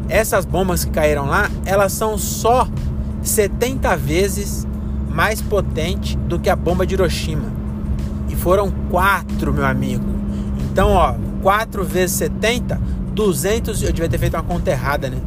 Essas 0.08 0.44
bombas 0.44 0.84
que 0.84 0.90
caíram 0.90 1.26
lá, 1.26 1.50
elas 1.64 1.92
são 1.92 2.18
só 2.18 2.68
70 3.26 3.96
vezes 3.96 4.66
mais 5.08 5.40
potente 5.40 6.16
do 6.16 6.38
que 6.38 6.50
a 6.50 6.56
bomba 6.56 6.86
de 6.86 6.94
Hiroshima. 6.94 7.50
E 8.28 8.36
foram 8.36 8.70
quatro, 8.90 9.52
meu 9.52 9.64
amigo. 9.64 10.04
Então, 10.70 10.90
ó, 10.90 11.14
4 11.42 11.84
vezes 11.84 12.16
70, 12.16 12.80
200. 13.12 13.82
Eu 13.82 13.92
devia 13.92 14.08
ter 14.08 14.18
feito 14.18 14.34
uma 14.34 14.42
conta 14.42 14.70
errada, 14.70 15.08
né? 15.08 15.18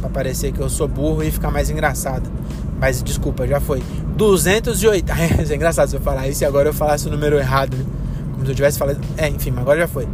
Pra 0.00 0.10
parecer 0.10 0.52
que 0.52 0.60
eu 0.60 0.68
sou 0.68 0.86
burro 0.86 1.22
e 1.22 1.30
ficar 1.30 1.50
mais 1.50 1.70
engraçado. 1.70 2.30
Mas 2.78 3.02
desculpa, 3.02 3.46
já 3.46 3.60
foi. 3.60 3.82
208. 4.16 5.10
é 5.50 5.54
engraçado 5.54 5.88
se 5.88 5.96
eu 5.96 6.00
falar 6.00 6.28
isso 6.28 6.44
e 6.44 6.46
agora 6.46 6.68
eu 6.68 6.74
falasse 6.74 7.08
o 7.08 7.10
número 7.10 7.38
errado, 7.38 7.76
né? 7.76 7.84
Como 8.32 8.44
se 8.44 8.52
eu 8.52 8.54
tivesse 8.54 8.78
falado. 8.78 9.00
É, 9.16 9.28
enfim, 9.28 9.54
agora 9.56 9.80
já 9.80 9.88
foi. 9.88 10.06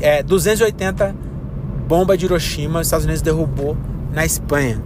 É 0.00 0.22
280 0.22 1.14
bomba 1.88 2.18
de 2.18 2.26
Hiroshima, 2.26 2.80
os 2.80 2.86
Estados 2.86 3.06
Unidos 3.06 3.22
derrubou 3.22 3.76
na 4.12 4.26
Espanha. 4.26 4.82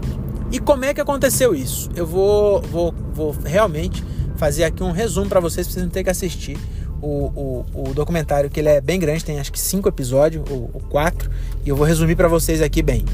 E 0.53 0.61
como 0.61 0.85
é 0.85 0.93
que 0.93 1.01
aconteceu 1.01 1.55
isso? 1.55 1.91
Eu 1.97 2.07
vou, 2.07 2.61
vou, 2.61 2.95
vou 3.15 3.35
realmente 3.45 4.05
fazer 4.37 4.65
aqui 4.65 4.83
um 4.83 4.93
resumo 4.93 5.29
para 5.29 5.41
vocês, 5.41 5.67
vocês 5.67 5.83
não 5.83 5.91
terem 5.91 6.05
que 6.05 6.11
assistir 6.11 6.59
o, 7.01 7.65
o, 7.75 7.88
o, 7.88 7.95
documentário, 7.95 8.49
que 8.49 8.61
ele 8.61 8.69
é 8.69 8.81
bem 8.81 9.01
grande, 9.01 9.25
tem 9.25 9.41
acho 9.41 9.51
que 9.51 9.59
cinco 9.59 9.88
episódios, 9.88 10.45
ou, 10.49 10.71
ou 10.73 10.81
quatro, 10.88 11.31
e 11.65 11.69
eu 11.69 11.75
vou 11.75 11.87
resumir 11.87 12.15
para 12.15 12.29
vocês 12.29 12.62
aqui 12.62 12.83
bem. 12.83 13.05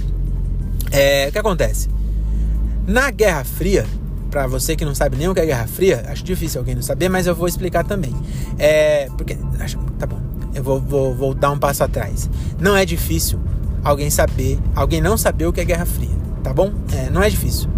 É, 0.90 1.28
o 1.28 1.32
que 1.32 1.38
acontece? 1.38 1.88
Na 2.86 3.10
Guerra 3.10 3.44
Fria, 3.44 3.86
para 4.30 4.46
você 4.46 4.76
que 4.76 4.84
não 4.84 4.94
sabe 4.94 5.16
nem 5.16 5.28
o 5.28 5.34
que 5.34 5.40
é 5.40 5.46
Guerra 5.46 5.66
Fria, 5.66 6.04
acho 6.08 6.22
difícil 6.24 6.60
alguém 6.60 6.74
não 6.74 6.82
saber, 6.82 7.08
mas 7.08 7.26
eu 7.26 7.34
vou 7.34 7.48
explicar 7.48 7.84
também. 7.84 8.14
É, 8.58 9.08
porque, 9.16 9.36
acho, 9.60 9.78
tá 9.98 10.06
bom, 10.06 10.20
eu 10.54 10.62
vou, 10.62 10.80
vou, 10.80 11.14
vou 11.14 11.34
dar 11.34 11.50
um 11.50 11.58
passo 11.58 11.84
atrás. 11.84 12.28
Não 12.58 12.76
é 12.76 12.84
difícil 12.84 13.38
alguém 13.82 14.10
saber, 14.10 14.58
alguém 14.74 15.00
não 15.00 15.16
saber 15.16 15.46
o 15.46 15.52
que 15.52 15.60
é 15.60 15.64
Guerra 15.64 15.86
Fria, 15.86 16.17
tá 16.42 16.52
bom? 16.52 16.72
É, 16.92 17.10
não 17.10 17.22
é 17.22 17.28
difícil. 17.28 17.68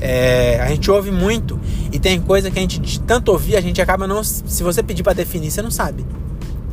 É, 0.00 0.60
a 0.60 0.68
gente 0.68 0.90
ouve 0.90 1.10
muito 1.10 1.58
e 1.92 1.98
tem 1.98 2.20
coisa 2.20 2.50
que 2.50 2.58
a 2.58 2.62
gente 2.62 2.78
de 2.78 3.00
tanto 3.00 3.32
ouvir, 3.32 3.56
a 3.56 3.60
gente 3.60 3.80
acaba 3.80 4.06
não. 4.06 4.22
Se 4.22 4.62
você 4.62 4.82
pedir 4.82 5.02
para 5.02 5.12
definir, 5.12 5.50
você 5.50 5.62
não 5.62 5.70
sabe. 5.70 6.06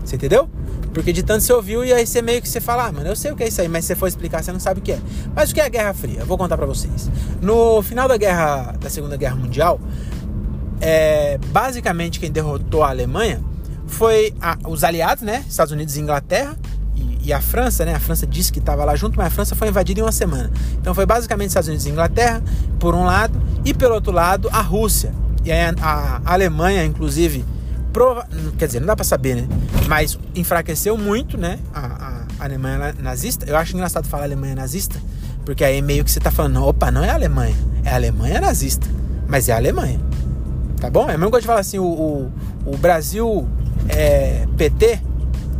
Você 0.03 0.15
entendeu? 0.15 0.47
Porque 0.93 1.11
de 1.11 1.23
tanto 1.23 1.43
você 1.43 1.51
ouviu 1.51 1.83
e 1.83 1.91
aí 1.91 2.07
você 2.07 2.21
meio 2.21 2.41
que 2.41 2.47
você 2.47 2.61
fala, 2.61 2.85
ah, 2.85 2.91
mano, 2.91 3.09
eu 3.09 3.15
sei 3.15 3.31
o 3.31 3.35
que 3.35 3.43
é 3.43 3.47
isso 3.49 3.59
aí, 3.59 3.67
mas 3.67 3.83
se 3.83 3.89
você 3.89 3.95
for 3.95 4.07
explicar, 4.07 4.41
você 4.41 4.51
não 4.51 4.61
sabe 4.61 4.79
o 4.79 4.83
que 4.83 4.93
é. 4.93 4.99
Mas 5.35 5.51
o 5.51 5.53
que 5.53 5.59
é 5.59 5.65
a 5.65 5.69
Guerra 5.69 5.93
Fria? 5.93 6.19
Eu 6.19 6.25
vou 6.25 6.37
contar 6.37 6.55
para 6.55 6.65
vocês. 6.65 7.09
No 7.41 7.81
final 7.81 8.07
da 8.07 8.15
guerra, 8.15 8.75
da 8.79 8.89
Segunda 8.89 9.17
Guerra 9.17 9.35
Mundial, 9.35 9.79
é, 10.79 11.37
basicamente 11.47 12.19
quem 12.19 12.31
derrotou 12.31 12.83
a 12.83 12.89
Alemanha 12.89 13.43
foi 13.87 14.33
a, 14.39 14.57
os 14.67 14.83
aliados, 14.83 15.23
né? 15.23 15.43
Estados 15.47 15.73
Unidos 15.73 15.97
e 15.97 15.99
Inglaterra. 15.99 16.55
E, 17.25 17.33
a 17.33 17.41
França, 17.41 17.85
né? 17.85 17.95
A 17.95 17.99
França 17.99 18.27
disse 18.27 18.51
que 18.51 18.59
estava 18.59 18.85
lá 18.85 18.95
junto, 18.95 19.17
mas 19.17 19.27
a 19.27 19.29
França 19.29 19.55
foi 19.55 19.67
invadida 19.67 19.99
em 19.99 20.03
uma 20.03 20.11
semana. 20.11 20.51
Então 20.79 20.93
foi 20.93 21.05
basicamente 21.05 21.49
Estados 21.49 21.67
Unidos 21.67 21.85
e 21.85 21.89
Inglaterra, 21.89 22.41
por 22.79 22.93
um 22.93 23.03
lado, 23.03 23.41
e 23.63 23.73
pelo 23.73 23.95
outro 23.95 24.11
lado, 24.11 24.49
a 24.51 24.61
Rússia. 24.61 25.11
E 25.43 25.51
a, 25.51 25.73
a 25.81 26.33
Alemanha, 26.33 26.83
inclusive, 26.85 27.45
prova... 27.93 28.27
quer 28.57 28.67
dizer, 28.67 28.79
não 28.79 28.87
dá 28.87 28.95
para 28.95 29.05
saber, 29.05 29.35
né? 29.35 29.47
Mas 29.87 30.19
enfraqueceu 30.35 30.97
muito, 30.97 31.37
né? 31.37 31.59
A, 31.73 32.25
a, 32.39 32.43
Alemanha 32.45 32.93
nazista. 32.99 33.45
Eu 33.45 33.55
acho 33.55 33.73
engraçado 33.73 34.07
falar 34.07 34.23
Alemanha 34.23 34.55
nazista, 34.55 34.99
porque 35.45 35.63
aí 35.63 35.81
meio 35.81 36.03
que 36.03 36.11
você 36.11 36.19
tá 36.19 36.31
falando, 36.31 36.63
opa, 36.63 36.91
não 36.91 37.03
é 37.03 37.09
a 37.09 37.13
Alemanha, 37.13 37.55
é 37.83 37.89
a 37.89 37.95
Alemanha 37.95 38.41
nazista, 38.41 38.87
mas 39.27 39.47
é 39.47 39.53
a 39.53 39.55
Alemanha. 39.55 39.99
Tá 40.79 40.89
bom? 40.89 41.09
É 41.09 41.15
a 41.15 41.17
mesma 41.17 41.31
coisa 41.31 41.41
de 41.41 41.47
falar 41.47 41.61
assim, 41.61 41.79
o, 41.79 41.85
o, 41.85 42.31
o 42.65 42.77
Brasil 42.77 43.47
é 43.87 44.45
PT, 44.57 45.01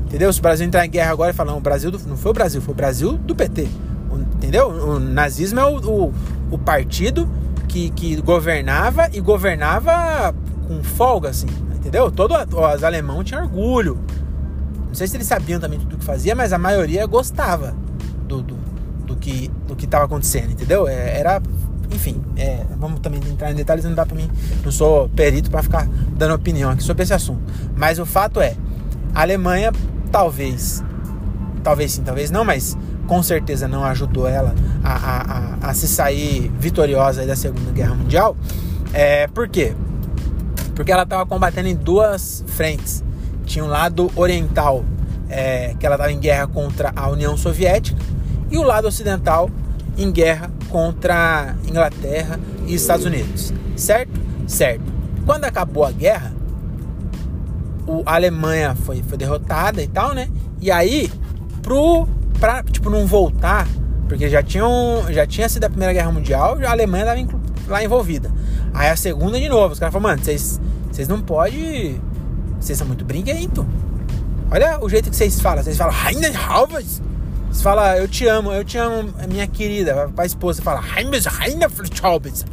entendeu? 0.06 0.32
Se 0.32 0.40
o 0.40 0.42
Brasil 0.42 0.66
entrar 0.66 0.86
em 0.86 0.90
guerra 0.90 1.12
agora 1.12 1.32
e 1.32 1.34
falar, 1.34 1.52
não, 1.52 1.58
o 1.58 1.62
Brasil 1.62 1.92
do, 1.92 2.00
não 2.08 2.18
foi 2.18 2.32
o 2.32 2.34
Brasil, 2.34 2.62
foi 2.62 2.74
o 2.74 2.78
Brasil 2.78 3.14
do 3.18 3.36
PT. 3.36 3.68
Entendeu? 4.36 4.70
O 4.70 5.00
nazismo 5.00 5.60
é 5.60 5.66
o, 5.66 5.78
o, 5.78 6.14
o 6.52 6.58
partido 6.58 7.28
que, 7.68 7.90
que 7.90 8.16
governava 8.22 9.10
e 9.12 9.20
governava 9.20 10.34
com 10.68 10.84
folga, 10.84 11.30
assim. 11.30 11.48
Entendeu? 11.76 12.12
Todo 12.12 12.34
os 12.36 12.84
alemão 12.84 13.24
tinha 13.24 13.42
orgulho. 13.42 14.00
Não 14.88 14.96
sei 14.96 15.08
se 15.08 15.18
eles 15.18 15.28
sabiam 15.28 15.60
também 15.60 15.80
tudo 15.80 15.98
que 15.98 16.06
fazia, 16.06 16.36
mas 16.36 16.54
a 16.54 16.58
maioria 16.58 17.06
gostava 17.06 17.76
do, 18.28 18.42
do, 18.42 18.56
do 19.06 19.16
que 19.16 19.52
do 19.68 19.76
que 19.76 19.86
estava 19.86 20.06
acontecendo, 20.06 20.52
entendeu? 20.52 20.88
É, 20.88 21.20
era, 21.20 21.42
enfim, 21.92 22.22
é, 22.38 22.64
vamos 22.78 23.00
também 23.02 23.20
entrar 23.30 23.52
em 23.52 23.56
detalhes, 23.56 23.84
não 23.84 23.94
dá 23.94 24.06
para 24.06 24.16
mim, 24.16 24.30
não 24.64 24.72
sou 24.72 25.10
perito 25.10 25.52
para 25.52 25.62
ficar 25.62 25.88
dando 26.16 26.34
opinião 26.34 26.70
aqui 26.70 26.84
sobre 26.84 27.04
esse 27.04 27.14
assunto. 27.14 27.42
Mas 27.76 28.00
o 28.00 28.06
fato 28.06 28.40
é, 28.40 28.56
a 29.14 29.22
Alemanha 29.22 29.72
talvez, 30.16 30.82
talvez 31.62 31.92
sim, 31.92 32.02
talvez 32.02 32.32
não, 32.32 32.46
mas 32.46 32.78
com 33.06 33.22
certeza 33.22 33.68
não 33.68 33.84
ajudou 33.84 34.28
ela 34.28 34.56
a, 34.82 34.94
a, 34.94 35.68
a, 35.68 35.70
a 35.70 35.74
se 35.74 35.88
sair 35.88 36.50
vitoriosa 36.58 37.26
da 37.26 37.36
Segunda 37.36 37.72
Guerra 37.72 37.96
Mundial. 37.96 38.38
É, 38.94 39.28
por 39.28 39.50
quê? 39.50 39.76
porque 40.76 40.92
ela 40.92 41.04
estava 41.04 41.26
combatendo 41.26 41.70
em 41.70 41.76
duas 41.76 42.44
frentes. 42.48 43.04
Tinha 43.46 43.64
um 43.64 43.68
lado 43.68 44.12
oriental, 44.16 44.84
é, 45.30 45.74
que 45.80 45.86
ela 45.86 45.96
estava 45.96 46.12
em 46.12 46.20
guerra 46.20 46.48
contra 46.48 46.92
a 46.96 47.10
União 47.10 47.36
Soviética, 47.38 47.98
e 48.52 48.58
o 48.58 48.64
lado 48.64 48.88
ocidental 48.88 49.50
em 49.98 50.12
guerra 50.12 50.52
contra 50.70 51.56
Inglaterra 51.68 52.40
e 52.68 52.76
Estados 52.76 53.06
Unidos. 53.06 53.54
Certo? 53.76 54.12
Certo. 54.46 54.84
Quando 55.26 55.46
acabou 55.46 55.86
a 55.86 55.92
guerra, 55.92 56.34
o, 57.88 58.04
Alemanha 58.06 58.76
foi, 58.76 59.04
foi 59.04 59.18
derrotada 59.18 59.82
e 59.82 59.88
tal, 59.88 60.14
né? 60.14 60.30
E 60.62 60.72
aí, 60.72 61.12
pro, 61.62 62.08
pra, 62.40 62.64
tipo, 62.64 62.90
não 62.90 63.06
voltar, 63.06 63.68
porque 64.08 64.30
já, 64.30 64.42
tinham, 64.42 65.06
já 65.10 65.26
tinha 65.26 65.48
sido 65.50 65.64
a 65.66 65.70
Primeira 65.70 65.94
Guerra 65.94 66.12
Mundial, 66.12 66.58
a 66.66 66.72
Alemanha 66.72 67.16
estava 67.16 67.42
lá 67.68 67.84
envolvida. 67.84 68.32
Aí 68.74 68.90
a 68.90 68.96
segunda 68.96 69.40
de 69.40 69.50
novo, 69.50 69.74
os 69.74 69.80
caras 69.80 69.94
falaram, 69.94 70.18
mano, 70.18 70.38
vocês 70.92 71.08
não 71.08 71.22
podem. 71.22 72.02
Vocês 72.60 72.78
são 72.78 72.88
muito 72.88 73.06
briguentos. 73.06 73.66
Olha 74.52 74.80
o 74.82 74.90
jeito 74.90 75.10
que 75.10 75.16
vocês 75.16 75.40
falam. 75.40 75.64
Vocês 75.64 75.78
falam, 75.78 75.94
Heine 75.94 76.36
Halvers. 76.36 77.02
Vocês 77.50 77.62
falam, 77.62 77.96
eu 77.96 78.08
te 78.08 78.28
amo, 78.28 78.52
eu 78.52 78.64
te 78.64 78.78
amo, 78.78 79.14
minha 79.30 79.48
querida. 79.48 80.10
Pra 80.16 80.26
esposa, 80.26 80.62
fala, 80.62 80.84
Heine 80.96 81.18
Halvers. 82.02 82.46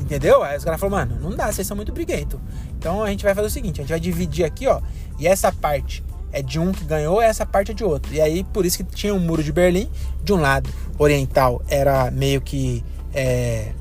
Entendeu? 0.00 0.42
Aí 0.42 0.56
os 0.56 0.64
caras 0.64 0.78
falam, 0.78 0.98
mano, 0.98 1.18
não 1.20 1.34
dá, 1.34 1.50
vocês 1.50 1.66
são 1.66 1.76
muito 1.76 1.92
briguentos. 1.92 2.38
Então 2.84 3.02
a 3.02 3.08
gente 3.08 3.24
vai 3.24 3.34
fazer 3.34 3.46
o 3.46 3.50
seguinte: 3.50 3.80
a 3.80 3.82
gente 3.82 3.90
vai 3.90 3.98
dividir 3.98 4.44
aqui, 4.44 4.66
ó. 4.66 4.78
E 5.18 5.26
essa 5.26 5.50
parte 5.50 6.04
é 6.30 6.42
de 6.42 6.58
um 6.58 6.70
que 6.70 6.84
ganhou, 6.84 7.22
essa 7.22 7.46
parte 7.46 7.70
é 7.70 7.74
de 7.74 7.82
outro. 7.82 8.12
E 8.12 8.20
aí, 8.20 8.44
por 8.44 8.66
isso 8.66 8.76
que 8.76 8.84
tinha 8.84 9.14
um 9.14 9.18
muro 9.18 9.42
de 9.42 9.50
Berlim. 9.50 9.88
De 10.22 10.34
um 10.34 10.36
lado, 10.36 10.68
oriental 10.98 11.62
era 11.66 12.10
meio 12.10 12.42
que. 12.42 12.84
É, 13.14 13.72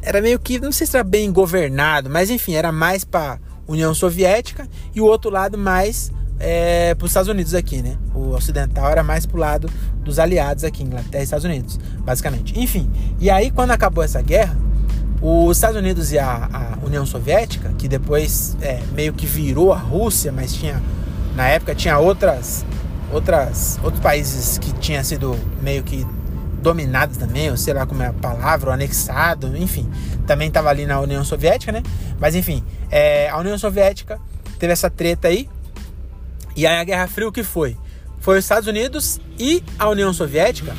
era 0.00 0.20
meio 0.20 0.38
que, 0.38 0.58
não 0.58 0.72
sei 0.72 0.86
se 0.86 0.96
era 0.96 1.04
bem 1.04 1.30
governado, 1.30 2.10
mas 2.10 2.28
enfim, 2.28 2.54
era 2.54 2.72
mais 2.72 3.04
para 3.04 3.38
União 3.68 3.94
Soviética 3.94 4.66
e 4.92 5.00
o 5.00 5.04
outro 5.04 5.30
lado 5.30 5.56
mais 5.56 6.10
é, 6.40 6.92
para 6.96 7.04
os 7.04 7.10
Estados 7.12 7.28
Unidos 7.28 7.54
aqui, 7.54 7.80
né? 7.82 7.96
O 8.12 8.30
ocidental 8.30 8.90
era 8.90 9.04
mais 9.04 9.26
para 9.26 9.36
o 9.36 9.40
lado 9.40 9.70
dos 9.98 10.18
aliados 10.18 10.64
aqui, 10.64 10.82
Inglaterra 10.82 11.20
e 11.20 11.24
Estados 11.24 11.44
Unidos, 11.44 11.78
basicamente. 12.00 12.58
Enfim, 12.58 12.90
e 13.20 13.30
aí 13.30 13.52
quando 13.52 13.70
acabou 13.70 14.02
essa 14.02 14.20
guerra, 14.20 14.56
os 15.22 15.56
Estados 15.56 15.76
Unidos 15.76 16.10
e 16.10 16.18
a, 16.18 16.48
a 16.52 16.84
União 16.84 17.06
Soviética, 17.06 17.72
que 17.78 17.86
depois 17.86 18.56
é, 18.60 18.80
meio 18.92 19.12
que 19.12 19.24
virou 19.24 19.72
a 19.72 19.78
Rússia, 19.78 20.32
mas 20.32 20.52
tinha 20.52 20.82
na 21.36 21.46
época 21.46 21.74
tinha 21.74 21.96
outras 21.98 22.66
outras 23.12 23.78
outros 23.82 24.02
países 24.02 24.58
que 24.58 24.72
tinha 24.72 25.04
sido 25.04 25.38
meio 25.62 25.84
que 25.84 26.04
dominado 26.60 27.16
também, 27.18 27.50
ou 27.50 27.56
sei 27.56 27.74
lá 27.74 27.86
como 27.86 28.02
é 28.02 28.06
a 28.06 28.12
palavra, 28.12 28.70
ou 28.70 28.74
anexado, 28.74 29.56
enfim. 29.56 29.88
Também 30.26 30.48
estava 30.48 30.70
ali 30.70 30.86
na 30.86 31.00
União 31.00 31.24
Soviética, 31.24 31.72
né? 31.72 31.82
Mas 32.18 32.34
enfim, 32.34 32.62
é, 32.90 33.28
a 33.28 33.36
União 33.38 33.58
Soviética 33.58 34.20
teve 34.58 34.72
essa 34.72 34.88
treta 34.88 35.28
aí. 35.28 35.48
E 36.56 36.66
aí 36.66 36.76
a 36.76 36.84
Guerra 36.84 37.06
Fria 37.06 37.28
o 37.28 37.32
que 37.32 37.42
foi? 37.42 37.76
Foi 38.20 38.38
os 38.38 38.44
Estados 38.44 38.68
Unidos 38.68 39.20
e 39.38 39.62
a 39.78 39.88
União 39.88 40.12
Soviética 40.12 40.74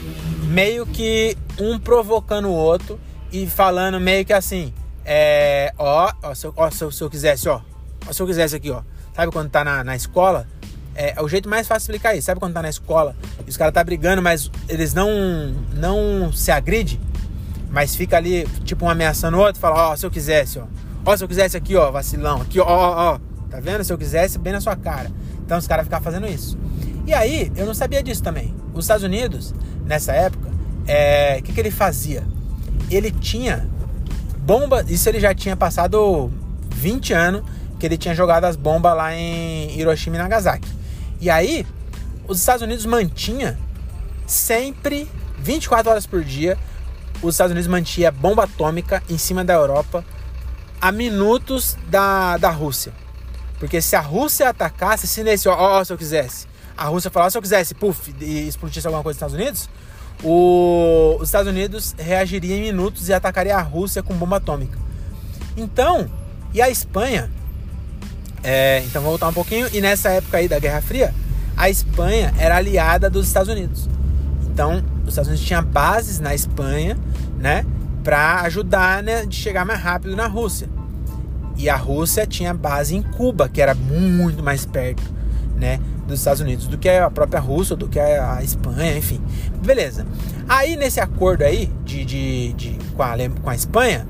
meio 0.47 0.85
que 0.85 1.37
um 1.59 1.79
provocando 1.79 2.47
o 2.47 2.53
outro 2.53 2.99
e 3.33 3.47
falando 3.47 3.99
meio 3.99 4.23
que 4.23 4.31
assim, 4.31 4.73
é, 5.03 5.73
ó, 5.77 6.13
ó, 6.21 6.33
se, 6.33 6.45
eu, 6.45 6.53
ó, 6.55 6.71
se, 6.71 6.83
eu, 6.83 6.91
se 6.91 7.03
eu 7.03 7.09
quisesse, 7.09 7.49
ó, 7.49 7.59
ó, 8.07 8.13
se 8.13 8.21
eu 8.21 8.27
quisesse 8.27 8.55
aqui, 8.55 8.71
ó, 8.71 8.81
sabe 9.13 9.31
quando 9.31 9.49
tá 9.49 9.63
na, 9.63 9.83
na 9.83 9.95
escola 9.95 10.47
é, 10.95 11.13
é, 11.17 11.21
o 11.21 11.27
jeito 11.27 11.49
mais 11.49 11.67
fácil 11.67 11.87
de 11.87 11.97
explicar 11.97 12.15
isso. 12.15 12.25
Sabe 12.25 12.39
quando 12.39 12.53
tá 12.53 12.61
na 12.61 12.69
escola 12.69 13.15
e 13.45 13.49
os 13.49 13.57
caras 13.57 13.73
tá 13.73 13.83
brigando, 13.83 14.21
mas 14.21 14.49
eles 14.69 14.93
não 14.93 15.09
não 15.73 16.31
se 16.31 16.51
agridem, 16.51 16.99
mas 17.69 17.95
fica 17.95 18.17
ali, 18.17 18.47
tipo, 18.63 18.85
um 18.85 18.89
ameaçando 18.89 19.37
o 19.37 19.39
outro, 19.39 19.59
fala, 19.59 19.89
ó, 19.89 19.95
se 19.95 20.05
eu 20.05 20.11
quisesse, 20.11 20.59
ó. 20.59 20.65
Ó, 21.05 21.17
se 21.17 21.23
eu 21.23 21.27
quisesse 21.27 21.57
aqui, 21.57 21.75
ó, 21.75 21.91
vacilão, 21.91 22.41
aqui, 22.41 22.59
ó, 22.59 22.65
ó, 22.65 23.13
ó. 23.13 23.19
Tá 23.49 23.59
vendo? 23.59 23.83
Se 23.83 23.91
eu 23.91 23.97
quisesse, 23.97 24.39
bem 24.39 24.53
na 24.53 24.61
sua 24.61 24.75
cara. 24.75 25.11
Então 25.45 25.57
os 25.57 25.67
caras 25.67 25.85
ficavam 25.85 26.03
fazendo 26.03 26.27
isso. 26.27 26.57
E 27.05 27.13
aí, 27.13 27.51
eu 27.55 27.65
não 27.65 27.73
sabia 27.73 28.01
disso 28.01 28.23
também. 28.23 28.55
Os 28.73 28.85
Estados 28.85 29.03
Unidos, 29.03 29.53
nessa 29.85 30.13
época, 30.13 30.47
o 30.47 30.53
é, 30.87 31.41
que, 31.41 31.51
que 31.51 31.59
ele 31.59 31.71
fazia? 31.71 32.23
Ele 32.95 33.11
tinha 33.11 33.67
bomba, 34.39 34.83
isso 34.87 35.07
ele 35.09 35.19
já 35.19 35.33
tinha 35.33 35.55
passado 35.55 36.31
20 36.75 37.13
anos 37.13 37.43
que 37.79 37.85
ele 37.85 37.97
tinha 37.97 38.15
jogado 38.15 38.45
as 38.45 38.55
bombas 38.55 38.95
lá 38.95 39.13
em 39.13 39.77
Hiroshima 39.77 40.15
e 40.15 40.19
Nagasaki. 40.19 40.67
E 41.19 41.29
aí, 41.29 41.65
os 42.27 42.39
Estados 42.39 42.61
Unidos 42.61 42.85
mantinha 42.85 43.57
sempre, 44.25 45.09
24 45.39 45.91
horas 45.91 46.05
por 46.05 46.23
dia, 46.23 46.57
os 47.21 47.35
Estados 47.35 47.51
Unidos 47.51 47.67
mantinha 47.67 48.11
bomba 48.11 48.43
atômica 48.43 49.03
em 49.09 49.17
cima 49.17 49.43
da 49.43 49.53
Europa 49.53 50.05
a 50.79 50.91
minutos 50.91 51.77
da, 51.87 52.37
da 52.37 52.49
Rússia. 52.49 52.93
Porque 53.59 53.81
se 53.81 53.95
a 53.95 54.01
Rússia 54.01 54.49
atacasse, 54.49 55.07
se 55.07 55.23
nesse, 55.23 55.47
ó, 55.47 55.55
ó, 55.55 55.83
se 55.83 55.93
eu 55.93 55.97
quisesse, 55.97 56.47
a 56.75 56.85
Rússia 56.85 57.09
falasse, 57.09 57.33
se 57.33 57.37
eu 57.37 57.41
quisesse, 57.41 57.73
puf, 57.73 58.13
e 58.19 58.47
explodisse 58.47 58.85
alguma 58.85 59.03
coisa 59.03 59.15
nos 59.15 59.33
Estados 59.33 59.35
Unidos, 59.35 59.69
o, 60.23 61.17
os 61.19 61.29
Estados 61.29 61.47
Unidos 61.49 61.95
reagiria 61.97 62.57
em 62.57 62.61
minutos 62.61 63.07
e 63.07 63.13
atacaria 63.13 63.55
a 63.55 63.61
Rússia 63.61 64.03
com 64.03 64.13
bomba 64.15 64.37
atômica. 64.37 64.77
Então, 65.55 66.09
e 66.53 66.61
a 66.61 66.69
Espanha 66.69 67.29
é, 68.43 68.83
então 68.85 69.01
vou 69.01 69.11
voltar 69.11 69.29
um 69.29 69.33
pouquinho. 69.33 69.67
E 69.71 69.79
nessa 69.79 70.09
época 70.09 70.37
aí 70.37 70.47
da 70.47 70.59
Guerra 70.59 70.81
Fria, 70.81 71.15
a 71.55 71.69
Espanha 71.69 72.33
era 72.37 72.57
aliada 72.57 73.09
dos 73.09 73.25
Estados 73.25 73.49
Unidos. 73.49 73.89
Então 74.51 74.83
Estados 75.07 75.29
Unidos 75.29 75.45
tinha 75.45 75.61
bases 75.61 76.19
na 76.19 76.35
Espanha, 76.35 76.97
né? 77.39 77.65
Para 78.03 78.41
ajudar 78.41 79.01
né, 79.01 79.25
de 79.25 79.35
chegar 79.35 79.65
mais 79.65 79.79
rápido 79.79 80.15
na 80.15 80.27
Rússia. 80.27 80.67
E 81.55 81.69
a 81.69 81.75
Rússia 81.75 82.27
tinha 82.27 82.53
base 82.53 82.95
em 82.95 83.01
Cuba, 83.01 83.47
que 83.47 83.61
era 83.61 83.73
muito 83.73 84.43
mais 84.43 84.65
perto, 84.65 85.03
né? 85.63 85.79
Dos 86.05 86.19
Estados 86.19 86.41
Unidos 86.41 86.67
do 86.67 86.77
que 86.77 86.89
a 86.89 87.09
própria 87.09 87.39
Rússia, 87.39 87.75
do 87.75 87.87
que 87.87 87.97
a 87.97 88.43
Espanha, 88.43 88.97
enfim. 88.97 89.21
Beleza. 89.65 90.05
Aí 90.47 90.75
nesse 90.75 90.99
acordo 90.99 91.43
aí 91.43 91.71
de, 91.85 92.03
de, 92.03 92.53
de 92.53 92.77
com, 92.95 93.01
a, 93.01 93.13
com 93.41 93.49
a 93.49 93.55
Espanha, 93.55 94.05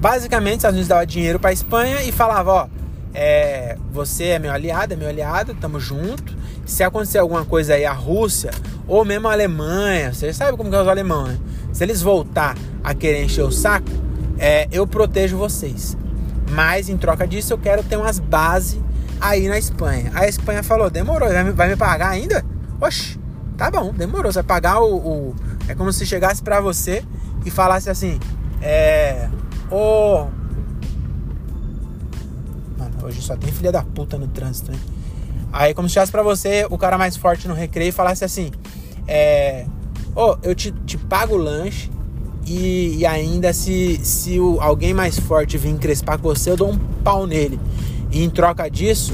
basicamente 0.00 0.52
os 0.52 0.58
Estados 0.58 0.76
Unidos 0.76 0.88
dava 0.88 1.06
dinheiro 1.06 1.38
para 1.38 1.50
a 1.50 1.52
Espanha 1.52 2.02
e 2.02 2.10
falava, 2.10 2.52
ó, 2.52 2.68
é, 3.12 3.76
você 3.92 4.24
é 4.28 4.38
meu 4.38 4.50
aliado, 4.50 4.94
é 4.94 4.96
meu 4.96 5.08
aliado, 5.08 5.54
tamo 5.54 5.78
junto. 5.78 6.34
Se 6.64 6.82
acontecer 6.82 7.18
alguma 7.18 7.44
coisa 7.44 7.74
aí, 7.74 7.84
a 7.84 7.92
Rússia 7.92 8.50
ou 8.88 9.04
mesmo 9.04 9.28
a 9.28 9.32
Alemanha, 9.32 10.14
você 10.14 10.32
sabe 10.32 10.56
como 10.56 10.70
que 10.70 10.76
é 10.76 10.80
os 10.80 10.88
alemães, 10.88 11.38
né? 11.38 11.38
Se 11.72 11.84
eles 11.84 12.00
voltar 12.00 12.56
a 12.82 12.94
querer 12.94 13.24
encher 13.24 13.42
o 13.42 13.50
saco, 13.50 13.90
é, 14.38 14.66
eu 14.72 14.86
protejo 14.86 15.36
vocês. 15.36 15.96
Mas 16.50 16.88
em 16.88 16.96
troca 16.96 17.26
disso 17.26 17.52
eu 17.52 17.58
quero 17.58 17.82
ter 17.82 17.96
umas 17.96 18.18
bases 18.18 18.80
aí 19.20 19.48
na 19.48 19.58
Espanha. 19.58 20.10
A 20.14 20.26
Espanha 20.26 20.62
falou, 20.62 20.90
demorou, 20.90 21.28
vai 21.28 21.44
me, 21.44 21.52
vai 21.52 21.68
me 21.68 21.76
pagar 21.76 22.10
ainda? 22.10 22.44
Oxe, 22.80 23.18
tá 23.56 23.70
bom, 23.70 23.92
demorou. 23.92 24.32
Você 24.32 24.40
vai 24.40 24.44
pagar 24.44 24.80
o. 24.80 24.96
o... 24.96 25.36
É 25.68 25.74
como 25.74 25.92
se 25.92 26.04
chegasse 26.04 26.42
para 26.42 26.60
você 26.60 27.02
e 27.44 27.50
falasse 27.50 27.88
assim, 27.88 28.18
é. 28.60 29.28
Ô. 29.70 30.26
Mano, 32.78 32.94
hoje 33.02 33.22
só 33.22 33.36
tem 33.36 33.52
filha 33.52 33.72
da 33.72 33.82
puta 33.82 34.18
no 34.18 34.28
trânsito, 34.28 34.72
hein? 34.72 34.80
Aí 35.52 35.72
como 35.72 35.88
se 35.88 35.94
chegasse 35.94 36.12
pra 36.12 36.22
você, 36.22 36.66
o 36.68 36.76
cara 36.76 36.98
mais 36.98 37.16
forte 37.16 37.46
no 37.46 37.54
recreio, 37.54 37.90
e 37.90 37.92
falasse 37.92 38.24
assim, 38.24 38.50
é. 39.06 39.66
Ô, 40.14 40.36
eu 40.42 40.54
te, 40.54 40.70
te 40.70 40.96
pago 40.96 41.34
o 41.34 41.38
lanche 41.38 41.90
e, 42.46 42.96
e 42.98 43.06
ainda 43.06 43.52
se, 43.52 44.00
se 44.04 44.38
o, 44.38 44.60
alguém 44.60 44.92
mais 44.92 45.18
forte 45.18 45.56
vir 45.56 45.70
encrespar 45.70 46.18
com 46.18 46.28
você, 46.28 46.50
eu 46.50 46.56
dou 46.56 46.70
um 46.70 46.78
pau 47.02 47.26
nele. 47.26 47.58
E 48.14 48.22
em 48.22 48.30
troca 48.30 48.70
disso, 48.70 49.12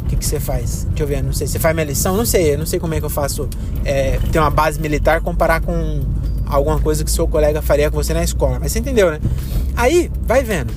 o 0.00 0.04
que, 0.06 0.16
que 0.16 0.24
você 0.24 0.40
faz? 0.40 0.84
Deixa 0.88 1.02
eu 1.02 1.06
ver, 1.06 1.22
não 1.22 1.34
sei. 1.34 1.46
Você 1.46 1.58
faz 1.58 1.74
minha 1.74 1.86
lição? 1.86 2.16
Não 2.16 2.24
sei, 2.24 2.54
eu 2.54 2.58
não 2.58 2.64
sei 2.64 2.80
como 2.80 2.94
é 2.94 2.98
que 2.98 3.04
eu 3.04 3.10
faço 3.10 3.46
é, 3.84 4.18
ter 4.32 4.38
uma 4.38 4.50
base 4.50 4.80
militar 4.80 5.20
comparar 5.20 5.60
com 5.60 6.00
alguma 6.46 6.80
coisa 6.80 7.04
que 7.04 7.10
seu 7.10 7.28
colega 7.28 7.60
faria 7.60 7.90
com 7.90 7.96
você 7.96 8.14
na 8.14 8.24
escola. 8.24 8.58
Mas 8.58 8.72
você 8.72 8.78
entendeu, 8.78 9.10
né? 9.10 9.20
Aí, 9.76 10.10
vai 10.22 10.42
vendo. 10.42 10.72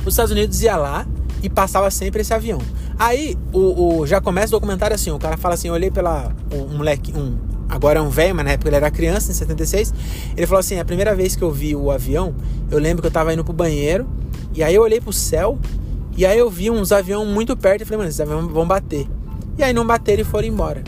Os 0.00 0.14
Estados 0.14 0.32
Unidos 0.32 0.62
ia 0.62 0.76
lá 0.76 1.06
e 1.42 1.50
passava 1.50 1.90
sempre 1.90 2.22
esse 2.22 2.32
avião. 2.32 2.60
Aí, 2.98 3.36
o, 3.52 3.98
o 4.00 4.06
já 4.06 4.22
começa 4.22 4.48
o 4.48 4.50
documentário 4.52 4.94
assim, 4.94 5.10
o 5.10 5.18
cara 5.18 5.36
fala 5.36 5.54
assim, 5.54 5.68
eu 5.68 5.74
olhei 5.74 5.90
pela 5.90 6.32
um 6.50 6.78
moleque, 6.78 7.12
um 7.14 7.36
agora 7.68 8.00
é 8.00 8.02
um 8.02 8.10
velho, 8.10 8.34
mas 8.34 8.44
na 8.44 8.52
época 8.52 8.68
ele 8.68 8.76
era 8.76 8.90
criança, 8.90 9.30
em 9.30 9.34
76. 9.34 9.94
Ele 10.36 10.46
falou 10.46 10.60
assim: 10.60 10.78
a 10.78 10.84
primeira 10.84 11.14
vez 11.14 11.36
que 11.36 11.42
eu 11.42 11.50
vi 11.52 11.76
o 11.76 11.90
avião, 11.90 12.34
eu 12.70 12.78
lembro 12.78 13.00
que 13.00 13.06
eu 13.06 13.12
tava 13.12 13.32
indo 13.32 13.44
pro 13.44 13.52
banheiro, 13.52 14.06
e 14.52 14.62
aí 14.62 14.74
eu 14.74 14.82
olhei 14.82 15.00
pro 15.00 15.12
céu, 15.12 15.58
e 16.20 16.26
aí 16.26 16.38
eu 16.38 16.50
vi 16.50 16.70
uns 16.70 16.92
aviões 16.92 17.26
muito 17.26 17.56
perto 17.56 17.80
e 17.80 17.84
falei, 17.86 17.96
mano, 17.96 18.10
esses 18.10 18.20
aviões 18.20 18.46
vão 18.52 18.68
bater. 18.68 19.06
E 19.56 19.64
aí 19.64 19.72
não 19.72 19.86
bateram 19.86 20.20
e 20.20 20.24
foram 20.24 20.46
embora. 20.46 20.84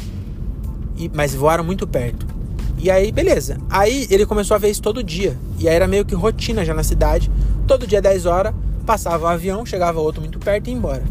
E, 0.94 1.10
mas 1.14 1.34
voaram 1.34 1.64
muito 1.64 1.86
perto. 1.86 2.26
E 2.76 2.90
aí, 2.90 3.10
beleza. 3.10 3.56
Aí 3.70 4.06
ele 4.10 4.26
começou 4.26 4.54
a 4.54 4.58
ver 4.58 4.68
isso 4.68 4.82
todo 4.82 5.02
dia. 5.02 5.34
E 5.58 5.66
aí 5.66 5.74
era 5.74 5.88
meio 5.88 6.04
que 6.04 6.14
rotina 6.14 6.66
já 6.66 6.74
na 6.74 6.82
cidade. 6.82 7.30
Todo 7.66 7.86
dia, 7.86 8.02
10 8.02 8.26
horas, 8.26 8.54
passava 8.84 9.24
um 9.24 9.28
avião, 9.28 9.64
chegava 9.64 9.98
outro 10.00 10.20
muito 10.20 10.38
perto 10.38 10.66
e 10.66 10.70
ia 10.70 10.76
embora. 10.76 11.02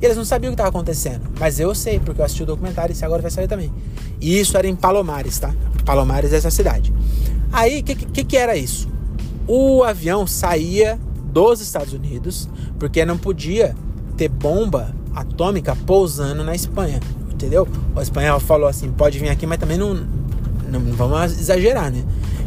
E 0.00 0.04
eles 0.04 0.16
não 0.16 0.24
sabiam 0.24 0.52
o 0.52 0.52
que 0.52 0.60
estava 0.62 0.70
acontecendo. 0.70 1.22
Mas 1.36 1.58
eu 1.58 1.74
sei, 1.74 1.98
porque 1.98 2.20
eu 2.20 2.24
assisti 2.24 2.44
o 2.44 2.46
documentário 2.46 2.94
e 2.96 3.04
agora 3.04 3.20
vai 3.20 3.32
sair 3.32 3.48
também. 3.48 3.72
E 4.20 4.38
isso 4.38 4.56
era 4.56 4.68
em 4.68 4.76
Palomares, 4.76 5.40
tá? 5.40 5.52
Palomares 5.84 6.32
é 6.32 6.36
essa 6.36 6.52
cidade. 6.52 6.94
Aí, 7.50 7.80
o 7.80 7.82
que, 7.82 7.96
que, 7.96 8.22
que 8.22 8.36
era 8.36 8.56
isso? 8.56 8.88
O 9.44 9.82
avião 9.82 10.24
saía 10.24 11.00
dos 11.36 11.60
Estados 11.60 11.92
Unidos, 11.92 12.48
porque 12.78 13.04
não 13.04 13.18
podia 13.18 13.76
ter 14.16 14.26
bomba 14.30 14.94
atômica 15.14 15.76
pousando 15.84 16.42
na 16.42 16.54
Espanha, 16.54 16.98
entendeu? 17.30 17.68
O 17.94 18.00
espanhol 18.00 18.40
falou 18.40 18.66
assim, 18.66 18.90
pode 18.90 19.18
vir 19.18 19.28
aqui, 19.28 19.46
mas 19.46 19.58
também 19.58 19.76
não, 19.76 19.92
não, 20.70 20.80
vamos 20.94 21.38
exagerar, 21.38 21.92
né? 21.92 22.02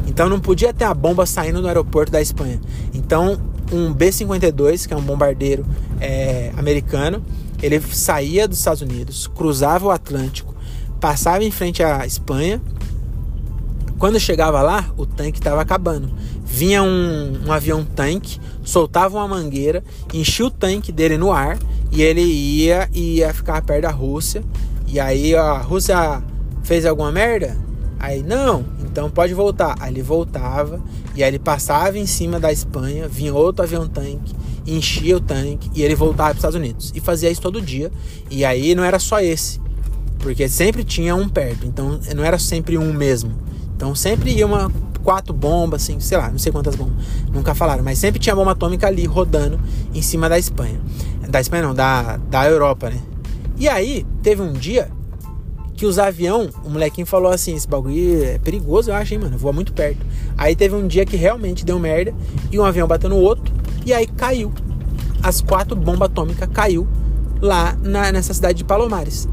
Então 0.08 0.28
não 0.28 0.40
podia 0.40 0.74
ter 0.74 0.86
a 0.86 0.94
bomba 0.94 1.28
saindo 1.28 1.62
do 1.62 1.68
aeroporto 1.68 2.12
da 2.12 2.20
Espanha. 2.20 2.60
Então 2.92 3.40
um 3.72 3.94
B-52, 3.94 4.88
que 4.88 4.94
é 4.96 4.98
um 4.98 5.04
bombardeiro 5.04 5.64
é, 6.02 6.52
americano, 6.58 7.24
ele 7.62 7.80
saía 7.80 8.48
dos 8.48 8.58
Estados 8.58 8.82
Unidos, 8.82 9.28
cruzava 9.28 9.86
o 9.86 9.92
Atlântico, 9.92 10.56
passava 11.00 11.44
em 11.44 11.52
frente 11.52 11.84
à 11.84 12.08
Espanha. 12.08 12.60
Quando 14.00 14.18
chegava 14.18 14.62
lá, 14.62 14.90
o 14.96 15.06
tanque 15.06 15.40
estava 15.40 15.62
acabando. 15.62 16.10
Vinha 16.46 16.82
um, 16.82 17.38
um 17.46 17.52
avião 17.52 17.84
tanque, 17.84 18.40
soltava 18.64 19.18
uma 19.18 19.28
mangueira, 19.28 19.84
enchia 20.14 20.46
o 20.46 20.50
tanque 20.50 20.90
dele 20.90 21.18
no 21.18 21.34
ar 21.34 21.60
e 21.92 22.02
ele 22.02 22.22
ia 22.22 22.90
ia 22.94 23.34
ficar 23.34 23.62
perto 23.62 23.82
da 23.82 23.92
Rússia. 23.92 24.42
E 24.88 25.02
aí 25.02 25.36
a 25.36 25.58
Rússia 25.58 26.24
fez 26.64 26.86
alguma 26.86 27.12
merda? 27.12 27.58
Aí 28.00 28.24
não, 28.24 28.66
então 28.80 29.12
pode 29.12 29.34
voltar. 29.34 29.76
Aí 29.82 29.92
ele 29.92 30.02
voltava 30.02 30.82
e 31.14 31.22
aí 31.22 31.30
ele 31.30 31.38
passava 31.38 31.98
em 31.98 32.06
cima 32.06 32.40
da 32.40 32.54
Espanha, 32.54 33.06
vinha 33.06 33.34
outro 33.34 33.64
avião 33.64 33.86
tanque, 33.86 34.34
enchia 34.66 35.18
o 35.18 35.20
tanque 35.20 35.70
e 35.76 35.84
ele 35.84 35.94
voltava 35.94 36.30
para 36.30 36.32
os 36.32 36.38
Estados 36.38 36.56
Unidos. 36.56 36.94
E 36.96 37.02
fazia 37.02 37.30
isso 37.30 37.42
todo 37.42 37.62
dia. 37.62 37.92
E 38.32 38.46
aí 38.46 38.74
não 38.74 38.84
era 38.84 38.98
só 38.98 39.20
esse. 39.20 39.60
Porque 40.20 40.48
sempre 40.48 40.86
tinha 40.86 41.16
um 41.16 41.28
perto, 41.28 41.68
então 41.68 42.00
não 42.16 42.24
era 42.24 42.40
sempre 42.40 42.78
um 42.78 42.94
mesmo. 42.94 43.50
Então 43.80 43.96
sempre 43.96 44.32
ia 44.32 44.46
uma 44.46 44.70
quatro 45.06 45.34
bombas, 45.34 45.84
assim, 45.84 46.02
sei 46.02 46.18
lá, 46.18 46.30
não 46.30 46.38
sei 46.38 46.52
quantas 46.52 46.76
bombas, 46.76 46.96
nunca 47.32 47.56
falaram, 47.56 47.82
mas 47.82 47.98
sempre 47.98 48.20
tinha 48.20 48.36
bomba 48.36 48.52
atômica 48.52 48.88
ali 48.88 49.06
rodando 49.06 49.58
em 49.96 50.02
cima 50.02 50.28
da 50.28 50.38
Espanha. 50.38 50.82
Da 51.30 51.40
Espanha 51.40 51.64
não, 51.64 51.74
da, 51.74 52.18
da 52.18 52.46
Europa, 52.46 52.90
né? 52.90 53.00
E 53.58 53.70
aí, 53.70 54.06
teve 54.22 54.42
um 54.42 54.52
dia 54.52 54.92
que 55.76 55.86
os 55.86 55.98
avião, 55.98 56.50
o 56.66 56.70
molequinho 56.70 57.08
falou 57.08 57.32
assim, 57.32 57.56
esse 57.56 57.66
bagulho 57.66 58.22
é 58.22 58.38
perigoso, 58.38 58.92
eu 58.92 58.96
acho, 58.96 59.14
hein, 59.14 59.22
mano, 59.22 59.38
voa 59.38 59.54
muito 59.54 59.72
perto. 59.72 60.06
Aí 60.38 60.58
teve 60.58 60.76
um 60.76 60.86
dia 60.86 61.06
que 61.06 61.16
realmente 61.16 61.64
deu 61.64 61.80
merda 61.80 62.14
e 62.52 62.60
um 62.60 62.66
avião 62.66 62.86
bateu 62.86 63.10
no 63.10 63.16
outro 63.16 63.54
e 63.86 63.94
aí 63.94 64.06
caiu. 64.06 64.52
As 65.24 65.40
quatro 65.40 65.78
bombas 65.78 66.10
atômicas 66.10 66.50
caiu 66.52 66.86
lá 67.42 67.78
na, 67.82 68.12
nessa 68.12 68.34
cidade 68.34 68.58
de 68.58 68.66
Palomares. 68.66 69.30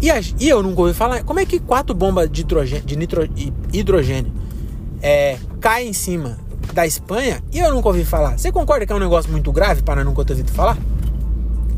E, 0.00 0.10
a, 0.10 0.20
e 0.38 0.48
eu 0.48 0.62
nunca 0.62 0.80
ouvi 0.80 0.94
falar. 0.94 1.22
Como 1.24 1.40
é 1.40 1.46
que 1.46 1.60
quatro 1.60 1.94
bombas 1.94 2.30
de, 2.30 2.40
hidrogênio, 2.40 2.84
de 2.84 2.96
nitro, 2.96 3.28
hidrogênio 3.72 4.32
é, 5.02 5.36
caem 5.60 5.90
em 5.90 5.92
cima 5.92 6.38
da 6.72 6.86
Espanha 6.86 7.42
e 7.52 7.58
eu 7.58 7.72
nunca 7.72 7.88
ouvi 7.88 8.04
falar? 8.04 8.38
Você 8.38 8.50
concorda 8.50 8.86
que 8.86 8.92
é 8.92 8.96
um 8.96 9.00
negócio 9.00 9.30
muito 9.30 9.52
grave 9.52 9.82
para 9.82 10.02
nunca 10.02 10.24
ter 10.24 10.32
ouvido 10.32 10.50
falar? 10.52 10.78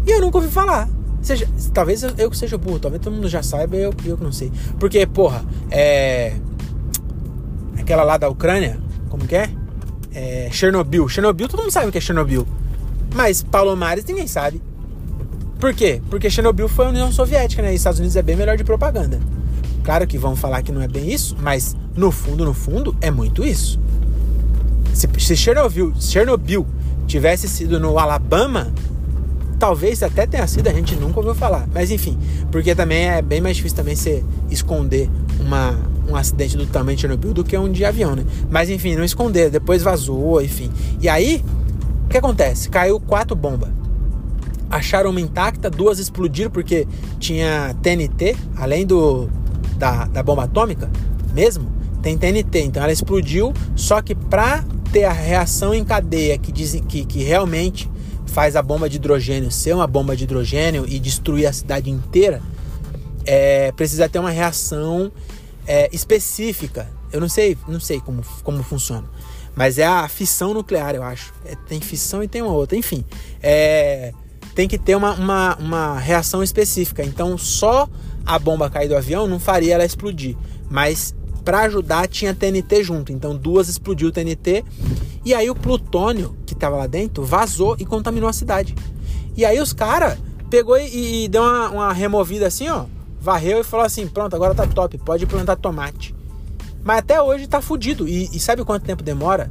E 0.06 0.10
eu 0.10 0.20
nunca 0.20 0.38
ouvi 0.38 0.48
falar. 0.48 0.88
Seja, 1.20 1.48
talvez 1.72 2.02
eu, 2.02 2.30
que 2.30 2.36
seja 2.36 2.58
burro, 2.58 2.80
talvez 2.80 3.00
todo 3.02 3.14
mundo 3.14 3.28
já 3.28 3.42
saiba, 3.42 3.76
eu, 3.76 3.94
eu 4.04 4.16
que 4.16 4.24
não 4.24 4.32
sei. 4.32 4.50
Porque, 4.78 5.06
porra, 5.06 5.44
é. 5.70 6.34
Aquela 7.78 8.02
lá 8.02 8.16
da 8.16 8.28
Ucrânia, 8.28 8.78
como 9.08 9.26
que 9.26 9.36
é? 9.36 9.50
é? 10.12 10.48
Chernobyl. 10.50 11.08
Chernobyl, 11.08 11.48
todo 11.48 11.60
mundo 11.60 11.70
sabe 11.70 11.88
o 11.88 11.92
que 11.92 11.98
é 11.98 12.00
Chernobyl. 12.00 12.46
Mas 13.14 13.42
Palomares 13.42 14.04
ninguém 14.04 14.26
sabe. 14.26 14.60
Por 15.62 15.72
quê? 15.72 16.02
Porque 16.10 16.28
Chernobyl 16.28 16.66
foi 16.66 16.86
a 16.86 16.88
União 16.88 17.12
Soviética, 17.12 17.62
né? 17.62 17.72
E 17.72 17.76
Estados 17.76 18.00
Unidos 18.00 18.16
é 18.16 18.22
bem 18.22 18.34
melhor 18.34 18.56
de 18.56 18.64
propaganda. 18.64 19.20
Claro 19.84 20.08
que 20.08 20.18
vão 20.18 20.34
falar 20.34 20.60
que 20.60 20.72
não 20.72 20.82
é 20.82 20.88
bem 20.88 21.08
isso, 21.08 21.36
mas 21.40 21.76
no 21.94 22.10
fundo, 22.10 22.44
no 22.44 22.52
fundo, 22.52 22.96
é 23.00 23.12
muito 23.12 23.44
isso. 23.44 23.78
Se, 24.92 25.08
se 25.20 25.36
Chernobyl, 25.36 25.92
Chernobyl 26.00 26.66
tivesse 27.06 27.48
sido 27.48 27.78
no 27.78 27.96
Alabama, 27.96 28.72
talvez 29.56 30.02
até 30.02 30.26
tenha 30.26 30.44
sido, 30.48 30.66
a 30.66 30.72
gente 30.72 30.96
nunca 30.96 31.20
ouviu 31.20 31.32
falar. 31.32 31.68
Mas 31.72 31.92
enfim, 31.92 32.18
porque 32.50 32.74
também 32.74 33.10
é 33.10 33.22
bem 33.22 33.40
mais 33.40 33.54
difícil 33.54 33.76
também 33.76 33.94
você 33.94 34.24
esconder 34.50 35.08
uma, 35.38 35.78
um 36.08 36.16
acidente 36.16 36.56
do 36.56 36.66
tamanho 36.66 36.96
de 36.96 37.02
Chernobyl 37.02 37.32
do 37.32 37.44
que 37.44 37.56
um 37.56 37.70
de 37.70 37.84
avião, 37.84 38.16
né? 38.16 38.24
Mas 38.50 38.68
enfim, 38.68 38.96
não 38.96 39.04
esconder, 39.04 39.48
depois 39.48 39.80
vazou, 39.80 40.42
enfim. 40.42 40.72
E 41.00 41.08
aí, 41.08 41.40
o 42.06 42.08
que 42.08 42.18
acontece? 42.18 42.68
Caiu 42.68 42.98
quatro 42.98 43.36
bombas 43.36 43.70
acharam 44.72 45.10
uma 45.10 45.20
intacta, 45.20 45.68
duas 45.68 45.98
explodiram 45.98 46.50
porque 46.50 46.88
tinha 47.20 47.76
TNT, 47.82 48.34
além 48.56 48.86
do 48.86 49.28
da, 49.76 50.06
da 50.06 50.22
bomba 50.22 50.44
atômica 50.44 50.90
mesmo, 51.34 51.70
tem 52.02 52.16
TNT, 52.16 52.60
então 52.60 52.82
ela 52.82 52.92
explodiu, 52.92 53.52
só 53.76 54.00
que 54.00 54.14
para 54.14 54.64
ter 54.90 55.04
a 55.04 55.12
reação 55.12 55.74
em 55.74 55.84
cadeia 55.84 56.36
que, 56.38 56.50
diz, 56.50 56.80
que, 56.88 57.04
que 57.04 57.22
realmente 57.22 57.90
faz 58.26 58.56
a 58.56 58.62
bomba 58.62 58.88
de 58.88 58.96
hidrogênio 58.96 59.50
ser 59.50 59.74
uma 59.74 59.86
bomba 59.86 60.16
de 60.16 60.24
hidrogênio 60.24 60.84
e 60.88 60.98
destruir 60.98 61.46
a 61.46 61.52
cidade 61.52 61.90
inteira, 61.90 62.42
é, 63.24 63.70
precisa 63.72 64.08
ter 64.08 64.18
uma 64.18 64.30
reação 64.30 65.12
é, 65.66 65.88
específica. 65.92 66.88
Eu 67.12 67.20
não 67.20 67.28
sei, 67.28 67.56
não 67.68 67.78
sei 67.78 68.00
como, 68.00 68.22
como 68.42 68.62
funciona. 68.62 69.08
Mas 69.54 69.78
é 69.78 69.84
a 69.84 70.08
fissão 70.08 70.54
nuclear, 70.54 70.94
eu 70.94 71.02
acho. 71.02 71.32
É, 71.44 71.54
tem 71.54 71.80
fissão 71.80 72.22
e 72.22 72.28
tem 72.28 72.40
uma 72.40 72.52
outra. 72.52 72.76
Enfim, 72.76 73.04
é, 73.42 74.12
tem 74.54 74.68
que 74.68 74.78
ter 74.78 74.96
uma, 74.96 75.12
uma, 75.14 75.56
uma 75.56 75.98
reação 75.98 76.42
específica. 76.42 77.02
Então, 77.02 77.36
só 77.38 77.88
a 78.24 78.38
bomba 78.38 78.70
cair 78.70 78.88
do 78.88 78.96
avião 78.96 79.26
não 79.26 79.38
faria 79.38 79.74
ela 79.74 79.84
explodir. 79.84 80.36
Mas 80.70 81.14
para 81.44 81.62
ajudar 81.62 82.08
tinha 82.08 82.34
TNT 82.34 82.82
junto. 82.82 83.12
Então 83.12 83.36
duas 83.36 83.68
explodiu 83.68 84.08
o 84.08 84.12
TNT 84.12 84.64
e 85.24 85.34
aí 85.34 85.50
o 85.50 85.54
plutônio 85.54 86.36
que 86.46 86.54
tava 86.54 86.76
lá 86.76 86.86
dentro 86.86 87.24
vazou 87.24 87.76
e 87.78 87.84
contaminou 87.84 88.28
a 88.28 88.32
cidade. 88.32 88.74
E 89.36 89.44
aí 89.44 89.60
os 89.60 89.72
caras 89.72 90.18
pegou 90.48 90.78
e, 90.78 91.24
e 91.24 91.28
deu 91.28 91.42
uma, 91.42 91.70
uma, 91.70 91.92
removida 91.92 92.46
assim, 92.46 92.68
ó, 92.68 92.84
varreu 93.20 93.60
e 93.60 93.64
falou 93.64 93.84
assim: 93.84 94.06
pronto, 94.06 94.34
agora 94.34 94.54
tá 94.54 94.66
top, 94.66 94.98
pode 94.98 95.26
plantar 95.26 95.56
tomate. 95.56 96.14
Mas 96.84 96.98
até 96.98 97.20
hoje 97.20 97.46
tá 97.46 97.60
fudido. 97.60 98.08
E, 98.08 98.28
e 98.32 98.40
sabe 98.40 98.64
quanto 98.64 98.84
tempo 98.84 99.02
demora 99.02 99.50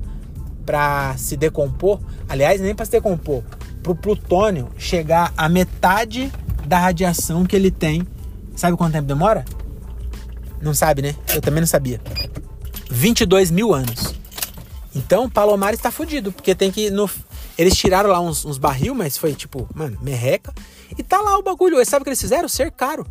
para 0.65 1.15
se 1.17 1.35
decompor? 1.35 1.99
Aliás, 2.27 2.61
nem 2.61 2.75
para 2.75 2.85
se 2.85 2.91
decompor, 2.91 3.43
pro 3.81 3.95
plutônio 3.95 4.69
chegar 4.77 5.33
a 5.35 5.49
metade 5.49 6.31
da 6.65 6.79
radiação 6.79 7.45
que 7.45 7.55
ele 7.55 7.71
tem. 7.71 8.07
Sabe 8.55 8.77
quanto 8.77 8.93
tempo 8.93 9.07
demora? 9.07 9.45
Não 10.61 10.73
sabe, 10.73 11.01
né? 11.01 11.15
Eu 11.33 11.41
também 11.41 11.61
não 11.61 11.67
sabia. 11.67 11.99
22 12.89 13.49
mil 13.49 13.73
anos. 13.73 14.13
Então, 14.93 15.29
Palomar 15.29 15.73
está 15.73 15.89
fudido, 15.89 16.31
porque 16.31 16.53
tem 16.53 16.71
que. 16.71 16.89
No... 16.89 17.09
Eles 17.57 17.75
tiraram 17.75 18.09
lá 18.09 18.19
uns, 18.19 18.45
uns 18.45 18.57
barril, 18.57 18.93
mas 18.93 19.17
foi 19.17 19.33
tipo, 19.33 19.67
mano, 19.73 19.97
merreca. 20.01 20.53
E 20.97 21.01
tá 21.01 21.21
lá 21.21 21.37
o 21.37 21.43
bagulho. 21.43 21.79
E 21.79 21.85
sabe 21.85 22.01
o 22.01 22.03
que 22.03 22.09
eles 22.09 22.21
fizeram? 22.21 22.47
Cercaram. 22.47 23.05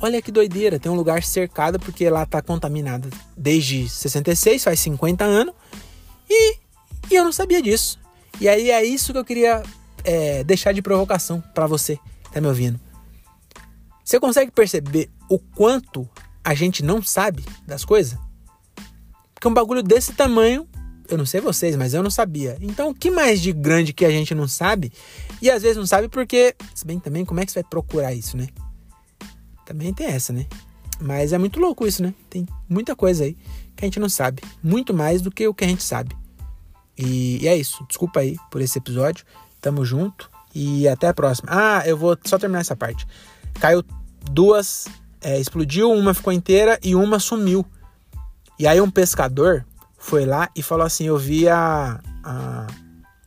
Olha 0.00 0.22
que 0.22 0.30
doideira. 0.30 0.78
Tem 0.78 0.90
um 0.90 0.94
lugar 0.94 1.22
cercado 1.22 1.78
porque 1.78 2.08
lá 2.08 2.24
tá 2.24 2.40
contaminado 2.40 3.08
desde 3.36 3.88
66, 3.88 4.62
faz 4.64 4.80
50 4.80 5.24
anos. 5.24 5.54
E, 6.28 6.56
e 7.10 7.14
eu 7.14 7.24
não 7.24 7.32
sabia 7.32 7.60
disso. 7.60 7.98
E 8.40 8.48
aí 8.48 8.70
é 8.70 8.84
isso 8.84 9.12
que 9.12 9.18
eu 9.18 9.24
queria 9.24 9.62
é, 10.04 10.44
deixar 10.44 10.72
de 10.72 10.82
provocação 10.82 11.42
para 11.54 11.66
você, 11.66 11.98
tá 12.32 12.40
me 12.40 12.48
ouvindo? 12.48 12.78
Você 14.04 14.20
consegue 14.20 14.50
perceber 14.50 15.10
o 15.30 15.38
quanto 15.38 16.08
a 16.42 16.54
gente 16.54 16.84
não 16.84 17.02
sabe 17.02 17.44
das 17.66 17.84
coisas? 17.84 18.18
Porque 19.34 19.48
um 19.48 19.54
bagulho 19.54 19.82
desse 19.82 20.12
tamanho, 20.12 20.68
eu 21.08 21.16
não 21.16 21.24
sei 21.24 21.40
vocês, 21.40 21.74
mas 21.74 21.94
eu 21.94 22.02
não 22.02 22.10
sabia. 22.10 22.58
Então, 22.60 22.90
o 22.90 22.94
que 22.94 23.10
mais 23.10 23.40
de 23.40 23.52
grande 23.52 23.92
que 23.92 24.04
a 24.04 24.10
gente 24.10 24.34
não 24.34 24.46
sabe? 24.46 24.92
E 25.40 25.50
às 25.50 25.62
vezes 25.62 25.76
não 25.76 25.86
sabe 25.86 26.08
porque, 26.08 26.54
se 26.74 26.86
bem 26.86 27.00
também, 27.00 27.24
como 27.24 27.40
é 27.40 27.46
que 27.46 27.52
você 27.52 27.62
vai 27.62 27.70
procurar 27.70 28.12
isso, 28.12 28.36
né? 28.36 28.48
Também 29.64 29.92
tem 29.94 30.06
essa, 30.06 30.32
né? 30.32 30.46
Mas 31.00 31.32
é 31.32 31.38
muito 31.38 31.58
louco 31.58 31.86
isso, 31.86 32.02
né? 32.02 32.14
Tem 32.28 32.46
muita 32.68 32.94
coisa 32.94 33.24
aí 33.24 33.36
que 33.74 33.84
a 33.84 33.86
gente 33.86 33.98
não 33.98 34.08
sabe. 34.08 34.42
Muito 34.62 34.92
mais 34.92 35.22
do 35.22 35.30
que 35.30 35.46
o 35.48 35.54
que 35.54 35.64
a 35.64 35.68
gente 35.68 35.82
sabe. 35.82 36.14
E, 36.96 37.42
e 37.42 37.48
é 37.48 37.56
isso. 37.56 37.84
Desculpa 37.88 38.20
aí 38.20 38.36
por 38.50 38.60
esse 38.60 38.78
episódio. 38.78 39.24
Tamo 39.60 39.84
junto 39.84 40.30
e 40.54 40.86
até 40.88 41.08
a 41.08 41.14
próxima. 41.14 41.48
Ah, 41.50 41.82
eu 41.86 41.96
vou 41.96 42.16
só 42.24 42.38
terminar 42.38 42.60
essa 42.60 42.76
parte. 42.76 43.06
Caiu 43.54 43.82
duas, 44.30 44.86
é, 45.20 45.38
explodiu, 45.38 45.90
uma 45.90 46.14
ficou 46.14 46.32
inteira 46.32 46.78
e 46.82 46.94
uma 46.94 47.18
sumiu. 47.18 47.66
E 48.58 48.66
aí 48.66 48.80
um 48.80 48.90
pescador 48.90 49.64
foi 49.98 50.24
lá 50.24 50.48
e 50.54 50.62
falou 50.62 50.86
assim: 50.86 51.04
Eu 51.04 51.18
vi 51.18 51.48
a, 51.48 52.00
a, 52.22 52.66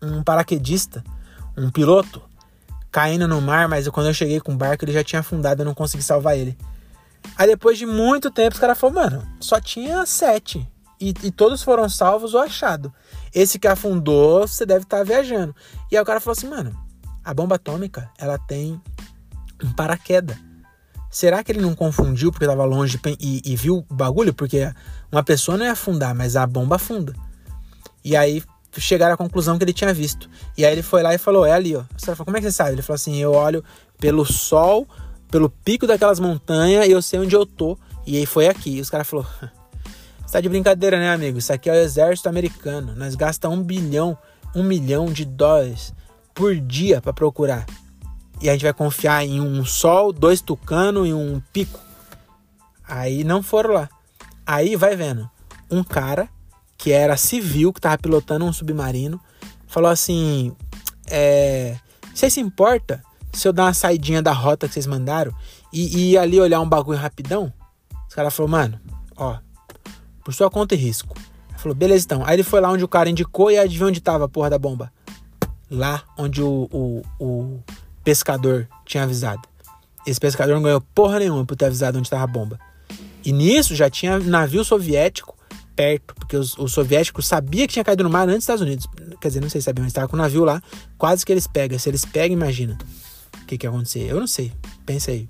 um 0.02 0.24
paraquedista, 0.24 1.04
um 1.58 1.70
piloto, 1.70 2.22
caindo 2.92 3.28
no 3.28 3.42
mar, 3.42 3.68
mas 3.68 3.88
quando 3.90 4.08
eu 4.08 4.14
cheguei 4.14 4.40
com 4.40 4.54
o 4.54 4.58
barco 4.58 4.86
ele 4.86 4.94
já 4.94 5.04
tinha 5.04 5.20
afundado, 5.20 5.62
eu 5.62 5.66
não 5.66 5.74
consegui 5.74 6.04
salvar 6.04 6.38
ele. 6.38 6.58
Aí 7.36 7.48
depois 7.48 7.78
de 7.78 7.86
muito 7.86 8.32
tempo 8.32 8.54
os 8.54 8.60
caras 8.60 8.78
falaram: 8.78 9.12
Mano, 9.12 9.28
só 9.40 9.60
tinha 9.60 10.06
sete. 10.06 10.68
E, 11.00 11.10
e 11.24 11.32
todos 11.32 11.62
foram 11.62 11.88
salvos 11.88 12.34
ou 12.34 12.42
achados. 12.42 12.92
Esse 13.34 13.60
que 13.60 13.68
afundou, 13.68 14.48
você 14.48 14.66
deve 14.66 14.84
estar 14.84 14.98
tá 14.98 15.04
viajando. 15.04 15.56
E 15.92 15.98
aí 15.98 16.02
o 16.02 16.06
cara 16.06 16.20
falou 16.20 16.36
assim, 16.38 16.48
mano, 16.48 16.76
a 17.24 17.34
bomba 17.34 17.56
atômica, 17.56 18.10
ela 18.18 18.38
tem 18.38 18.82
um 19.64 19.74
paraquedas. 19.74 20.38
Será 21.10 21.44
que 21.44 21.52
ele 21.52 21.62
não 21.62 21.74
confundiu 21.74 22.32
porque 22.32 22.46
estava 22.46 22.66
longe 22.66 23.00
e, 23.20 23.42
e, 23.46 23.56
viu 23.56 23.86
o 23.90 23.94
bagulho? 23.94 24.34
Porque 24.34 24.72
uma 25.12 25.24
pessoa 25.24 25.58
não 25.58 25.66
ia 25.66 25.72
afundar, 25.72 26.14
mas 26.14 26.36
a 26.36 26.46
bomba 26.46 26.76
afunda. 26.76 27.14
E 28.04 28.16
aí 28.16 28.44
chegaram 28.78 29.14
à 29.14 29.18
conclusão 29.18 29.58
que 29.58 29.64
ele 29.64 29.74
tinha 29.74 29.94
visto. 29.94 30.30
E 30.58 30.66
aí 30.66 30.72
ele 30.72 30.84
foi 30.84 31.02
lá 31.02 31.14
e 31.14 31.18
falou: 31.18 31.46
É 31.46 31.54
ali, 31.54 31.76
ó. 31.76 31.84
Você 31.98 32.08
falou, 32.08 32.26
como 32.26 32.38
é 32.38 32.40
que 32.40 32.46
você 32.46 32.52
sabe? 32.52 32.72
Ele 32.72 32.82
falou 32.82 32.96
assim: 32.96 33.18
Eu 33.18 33.34
olho 33.34 33.64
pelo 34.00 34.26
sol, 34.26 34.88
pelo 35.32 35.50
pico 35.50 35.88
daquelas 35.88 36.20
montanhas 36.20 36.86
e 36.86 36.92
eu 36.92 37.02
sei 37.02 37.20
onde 37.20 37.36
eu 37.36 37.46
tô. 37.46 37.78
E 38.06 38.18
aí 38.18 38.26
foi 38.26 38.48
aqui. 38.48 38.78
E 38.78 38.82
os 38.82 38.90
caras 38.90 39.08
falaram: 39.08 39.30
você 40.28 40.34
tá 40.34 40.42
de 40.42 40.50
brincadeira, 40.50 41.00
né, 41.00 41.10
amigo? 41.10 41.38
Isso 41.38 41.54
aqui 41.54 41.70
é 41.70 41.72
o 41.72 41.76
exército 41.78 42.28
americano. 42.28 42.94
Nós 42.98 43.16
gastamos 43.16 43.58
um 43.58 43.64
bilhão, 43.64 44.18
um 44.54 44.62
milhão 44.62 45.06
de 45.06 45.24
dólares 45.24 45.94
por 46.36 46.54
dia 46.54 47.00
para 47.00 47.14
procurar. 47.14 47.66
E 48.42 48.50
a 48.50 48.52
gente 48.52 48.64
vai 48.64 48.74
confiar 48.74 49.24
em 49.24 49.40
um 49.40 49.64
sol, 49.64 50.12
dois 50.12 50.42
tucano 50.42 51.06
e 51.06 51.14
um 51.14 51.42
pico. 51.54 51.80
Aí 52.86 53.24
não 53.24 53.42
foram 53.42 53.74
lá. 53.74 53.90
Aí 54.46 54.76
vai 54.76 54.98
vendo. 54.98 55.30
Um 55.72 55.82
cara 55.82 56.28
que 56.78 56.92
era 56.92 57.16
civil, 57.16 57.72
que 57.72 57.80
tava 57.80 57.98
pilotando 57.98 58.44
um 58.44 58.52
submarino, 58.52 59.22
falou 59.66 59.90
assim: 59.90 60.54
é, 61.10 61.78
Você 62.14 62.30
se 62.30 62.42
importa 62.42 63.02
se 63.32 63.48
eu 63.48 63.54
dar 63.54 63.64
uma 63.64 63.74
saidinha 63.74 64.22
da 64.22 64.34
rota 64.34 64.68
que 64.68 64.74
vocês 64.74 64.88
mandaram 64.88 65.34
e, 65.72 65.98
e 65.98 66.12
ir 66.12 66.18
ali 66.18 66.38
olhar 66.38 66.60
um 66.60 66.68
bagulho 66.68 67.00
rapidão? 67.00 67.54
Os 68.10 68.14
caras 68.14 68.36
falaram, 68.36 68.52
mano, 68.52 68.82
ó, 69.16 69.47
por 70.28 70.34
sua 70.34 70.52
conta 70.52 70.76
e 70.76 70.78
risco. 70.78 71.16
Ele 71.52 71.58
falou, 71.58 71.74
beleza 71.74 72.04
então. 72.04 72.22
Aí 72.26 72.36
ele 72.36 72.44
foi 72.44 72.60
lá 72.60 72.70
onde 72.70 72.84
o 72.84 72.88
cara 72.88 73.10
indicou 73.10 73.50
e 73.50 73.58
adivinha 73.58 73.88
onde 73.88 74.02
tava 74.02 74.26
a 74.26 74.28
porra 74.28 74.50
da 74.50 74.60
bomba? 74.60 74.92
Lá 75.72 76.04
onde 76.18 76.42
o, 76.42 76.68
o, 76.70 77.02
o 77.18 77.64
pescador 78.04 78.68
tinha 78.86 79.04
avisado. 79.04 79.48
Esse 80.06 80.20
pescador 80.20 80.54
não 80.54 80.62
ganhou 80.62 80.82
porra 80.94 81.20
nenhuma 81.20 81.46
por 81.46 81.56
ter 81.56 81.68
avisado 81.68 81.98
onde 81.98 82.10
tava 82.10 82.26
a 82.26 82.28
bomba. 82.28 82.60
E 83.24 83.32
nisso 83.32 83.74
já 83.74 83.90
tinha 83.90 84.20
navio 84.20 84.66
soviético 84.66 85.34
perto, 85.78 86.14
porque 86.14 86.36
os, 86.36 86.58
os 86.58 86.74
soviéticos 86.74 87.26
sabiam 87.26 87.66
que 87.66 87.76
tinha 87.76 87.86
caído 87.86 88.04
no 88.04 88.10
mar 88.10 88.24
antes 88.24 88.40
dos 88.40 88.44
Estados 88.44 88.62
Unidos. 88.64 88.86
Quer 89.22 89.30
dizer, 89.30 89.40
não 89.40 89.50
sei 89.50 89.62
se 89.62 89.66
sabiam, 89.66 89.84
mas 89.84 89.92
estava 89.92 90.10
com 90.10 90.18
o 90.18 90.20
navio 90.20 90.44
lá, 90.44 90.62
quase 90.98 91.26
que 91.26 91.32
eles 91.32 91.48
pegam. 91.48 91.80
Se 91.80 91.88
eles 91.88 92.04
pegam, 92.04 92.34
imagina 92.34 92.78
o 93.42 93.46
que, 93.46 93.58
que 93.58 93.66
ia 93.66 93.70
acontecer. 93.70 94.10
Eu 94.10 94.20
não 94.20 94.28
sei, 94.28 94.52
pensa 94.86 95.10
aí. 95.10 95.26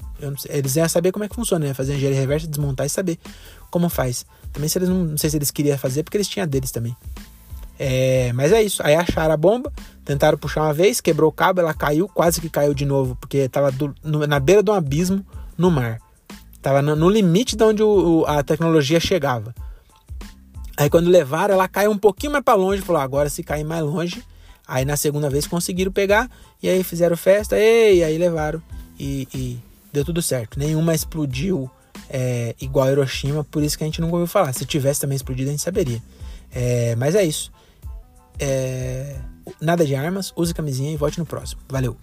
Eles 0.50 0.76
iam 0.76 0.90
saber 0.90 1.12
como 1.12 1.24
é 1.24 1.30
que 1.30 1.36
funciona, 1.36 1.68
né? 1.68 1.74
Fazer 1.76 1.94
engenharia 1.94 2.20
reversa, 2.20 2.48
desmontar 2.48 2.88
e 2.88 2.90
saber 2.90 3.20
como 3.70 3.90
faz. 3.90 4.26
Também 4.54 4.70
se 4.70 4.78
eles 4.78 4.90
não, 4.90 5.04
não 5.04 5.18
sei 5.18 5.30
se 5.30 5.38
eles 5.38 5.52
queriam 5.52 5.78
fazer, 5.78 6.04
porque 6.04 6.18
eles 6.18 6.28
tinham 6.28 6.48
deles 6.48 6.72
também. 6.72 6.96
É, 7.80 8.32
mas 8.34 8.52
é 8.52 8.62
isso. 8.62 8.82
Aí 8.84 8.96
acharam 8.96 9.34
a 9.34 9.38
bomba, 9.38 9.72
tentaram 10.04 10.38
puxar 10.38 10.64
uma 10.64 10.74
vez, 10.74 11.00
quebrou 11.00 11.30
o 11.30 11.34
cabo, 11.34 11.60
ela 11.60 11.74
caiu, 11.74 12.08
quase 12.08 12.42
que 12.42 12.50
caiu 12.50 12.74
de 12.74 12.86
novo, 12.86 13.16
porque 13.16 13.48
tava 13.48 13.72
do, 13.72 13.94
no, 14.04 14.26
na 14.26 14.40
beira 14.40 14.64
de 14.64 14.72
um 14.72 14.74
abismo 14.74 15.26
no 15.58 15.70
mar. 15.70 16.00
Tava 16.62 16.82
no, 16.82 16.96
no 16.96 17.10
limite 17.10 17.56
de 17.56 17.64
onde 17.64 17.84
o, 17.84 18.26
a 18.26 18.42
tecnologia 18.42 19.00
chegava. 19.00 19.54
Aí 20.76 20.90
quando 20.90 21.08
levaram, 21.08 21.54
ela 21.54 21.68
caiu 21.68 21.92
um 21.92 21.98
pouquinho 21.98 22.32
mais 22.32 22.44
para 22.44 22.56
longe, 22.56 22.82
falou: 22.82 23.02
agora 23.02 23.30
se 23.30 23.44
cair 23.44 23.64
mais 23.64 23.84
longe. 23.84 24.24
Aí 24.68 24.84
na 24.84 24.98
segunda 24.98 25.30
vez 25.30 25.48
conseguiram 25.48 25.92
pegar, 25.92 26.30
e 26.62 26.68
aí 26.68 26.84
fizeram 26.84 27.16
festa, 27.16 27.58
e 27.58 28.04
aí 28.04 28.18
levaram, 28.18 28.62
e, 29.00 29.26
e 29.34 29.58
deu 29.94 30.04
tudo 30.04 30.22
certo. 30.22 30.60
Nenhuma 30.60 30.94
explodiu 30.94 31.72
é, 32.10 32.56
igual 32.62 32.88
a 32.88 32.92
Hiroshima, 32.92 33.44
por 33.44 33.64
isso 33.64 33.78
que 33.78 33.84
a 33.84 33.88
gente 33.88 34.02
nunca 34.02 34.16
ouviu 34.16 34.28
falar. 34.28 34.54
Se 34.54 34.66
tivesse 34.66 35.02
também 35.02 35.16
explodido, 35.16 35.50
a 35.50 35.52
gente 35.52 35.64
saberia. 35.64 36.02
É, 36.52 36.96
mas 36.96 37.16
é 37.16 37.24
isso. 37.24 37.52
É, 38.40 39.16
nada 39.62 39.86
de 39.86 39.96
armas, 39.96 40.32
use 40.36 40.54
camisinha 40.54 40.92
e 40.92 40.98
volte 40.98 41.20
no 41.20 41.26
próximo. 41.26 41.62
Valeu! 41.70 41.98